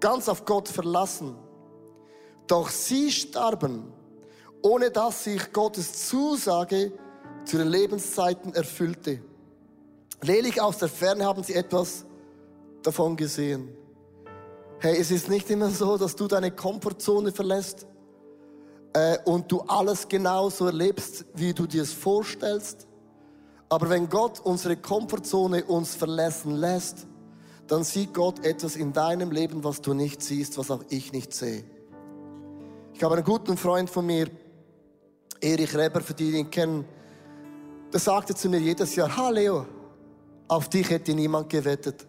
ganz 0.00 0.28
auf 0.28 0.44
Gott 0.44 0.68
verlassen. 0.68 1.36
Doch 2.46 2.68
sie 2.68 3.10
starben, 3.10 3.92
ohne 4.62 4.90
dass 4.90 5.24
sich 5.24 5.52
Gottes 5.52 6.08
Zusage 6.08 6.92
zu 7.44 7.56
den 7.58 7.68
Lebenszeiten 7.68 8.54
erfüllte. 8.54 9.22
Lediglich 10.22 10.60
aus 10.60 10.78
der 10.78 10.88
Ferne 10.88 11.24
haben 11.24 11.42
sie 11.42 11.54
etwas 11.54 12.04
davon 12.86 13.16
gesehen. 13.16 13.68
Hey, 14.78 14.96
es 14.98 15.10
ist 15.10 15.28
nicht 15.28 15.50
immer 15.50 15.70
so, 15.70 15.96
dass 15.96 16.14
du 16.14 16.26
deine 16.26 16.50
Komfortzone 16.50 17.32
verlässt, 17.32 17.86
äh, 18.94 19.18
und 19.24 19.50
du 19.50 19.60
alles 19.62 20.08
genauso 20.08 20.66
erlebst, 20.66 21.26
wie 21.34 21.52
du 21.52 21.66
dir 21.66 21.82
es 21.82 21.92
vorstellst. 21.92 22.86
Aber 23.68 23.90
wenn 23.90 24.08
Gott 24.08 24.40
unsere 24.40 24.76
Komfortzone 24.76 25.64
uns 25.64 25.94
verlassen 25.94 26.54
lässt, 26.54 27.06
dann 27.66 27.82
sieht 27.82 28.14
Gott 28.14 28.44
etwas 28.44 28.76
in 28.76 28.92
deinem 28.92 29.30
Leben, 29.30 29.64
was 29.64 29.80
du 29.80 29.94
nicht 29.94 30.22
siehst, 30.22 30.58
was 30.58 30.70
auch 30.70 30.84
ich 30.90 31.12
nicht 31.12 31.32
sehe. 31.32 31.64
Ich 32.92 33.02
habe 33.02 33.16
einen 33.16 33.24
guten 33.24 33.56
Freund 33.56 33.90
von 33.90 34.06
mir, 34.06 34.30
Erich 35.40 35.74
Reber, 35.74 36.00
für 36.00 36.14
die, 36.14 36.30
die 36.30 36.38
ihn 36.38 36.50
kennen, 36.50 36.84
der 37.92 38.00
sagte 38.00 38.34
zu 38.34 38.48
mir 38.48 38.60
jedes 38.60 38.94
Jahr, 38.94 39.16
ha 39.16 39.30
Leo, 39.30 39.66
auf 40.46 40.68
dich 40.68 40.88
hätte 40.90 41.14
niemand 41.14 41.48
gewettet, 41.48 42.06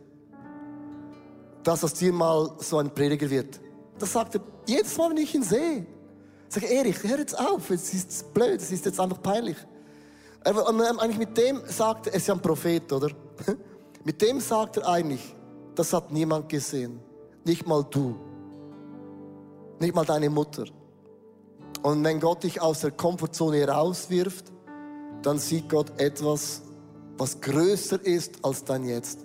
dass 1.65 1.84
aus 1.84 1.93
dir 1.93 2.13
mal 2.13 2.51
so 2.60 2.78
ein 2.78 2.93
Prediger 2.93 3.30
wird. 3.30 3.60
Das 3.97 4.13
sagt 4.13 4.36
er 4.36 4.41
jedes 4.67 4.95
Mal, 4.97 5.10
wenn 5.10 5.17
ich 5.17 5.34
ihn 5.34 5.43
sehe. 5.43 5.86
Sag 6.47 6.63
Erich, 6.63 7.04
hör 7.04 7.17
jetzt 7.17 7.38
auf, 7.38 7.69
es 7.71 7.93
ist 7.93 8.34
blöd, 8.34 8.62
es 8.62 8.71
ist 8.71 8.86
jetzt 8.86 8.99
einfach 8.99 9.21
peinlich. 9.21 9.58
Aber 10.43 10.67
eigentlich 10.69 11.17
mit 11.17 11.36
dem 11.36 11.62
sagt 11.65 12.06
er, 12.06 12.13
er 12.13 12.17
ist 12.17 12.28
ja 12.28 12.36
ein 12.36 12.41
Prophet, 12.41 12.91
oder? 12.93 13.10
Mit 14.04 14.21
dem 14.21 14.39
sagt 14.39 14.78
er 14.78 14.88
eigentlich, 14.88 15.36
das 15.73 15.91
hat 15.91 16.12
niemand 16.12 16.47
gesehen. 16.47 16.99
Nicht 17.43 17.65
mal 17.65 17.84
du. 17.84 18.15
Nicht 19.80 19.95
mal 19.95 20.06
deine 20.06 20.30
Mutter. 20.30 20.65
Und 21.82 22.04
wenn 22.04 22.19
Gott 22.19 22.43
dich 22.43 22.62
aus 22.62 22.82
der 22.82 22.91
Komfortzone 22.91 23.67
rauswirft, 23.67 24.51
dann 25.23 25.39
sieht 25.39 25.67
Gott 25.67 25.99
etwas, 25.99 26.62
was 27.17 27.41
größer 27.41 28.06
ist 28.06 28.45
als 28.45 28.63
dein 28.63 28.86
Jetzt. 28.86 29.24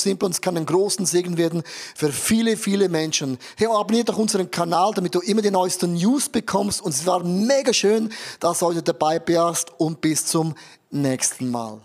simpel 0.01 0.25
und 0.27 0.31
es 0.31 0.41
kann 0.41 0.57
einen 0.57 0.65
großen 0.65 1.05
Segen 1.05 1.37
werden 1.37 1.63
für 1.95 2.11
viele, 2.11 2.57
viele 2.57 2.89
Menschen. 2.89 3.37
Hey, 3.57 3.67
abonniere 3.67 4.05
doch 4.05 4.17
unseren 4.17 4.49
Kanal, 4.49 4.91
damit 4.95 5.15
du 5.15 5.19
immer 5.19 5.41
die 5.41 5.51
neuesten 5.51 5.93
News 5.93 6.29
bekommst 6.29 6.81
und 6.81 6.93
es 6.93 7.05
war 7.05 7.23
mega 7.23 7.73
schön, 7.73 8.11
dass 8.39 8.59
du 8.59 8.67
heute 8.67 8.83
dabei 8.83 9.19
bist 9.19 9.71
und 9.77 10.01
bis 10.01 10.25
zum 10.25 10.55
nächsten 10.89 11.49
Mal. 11.49 11.81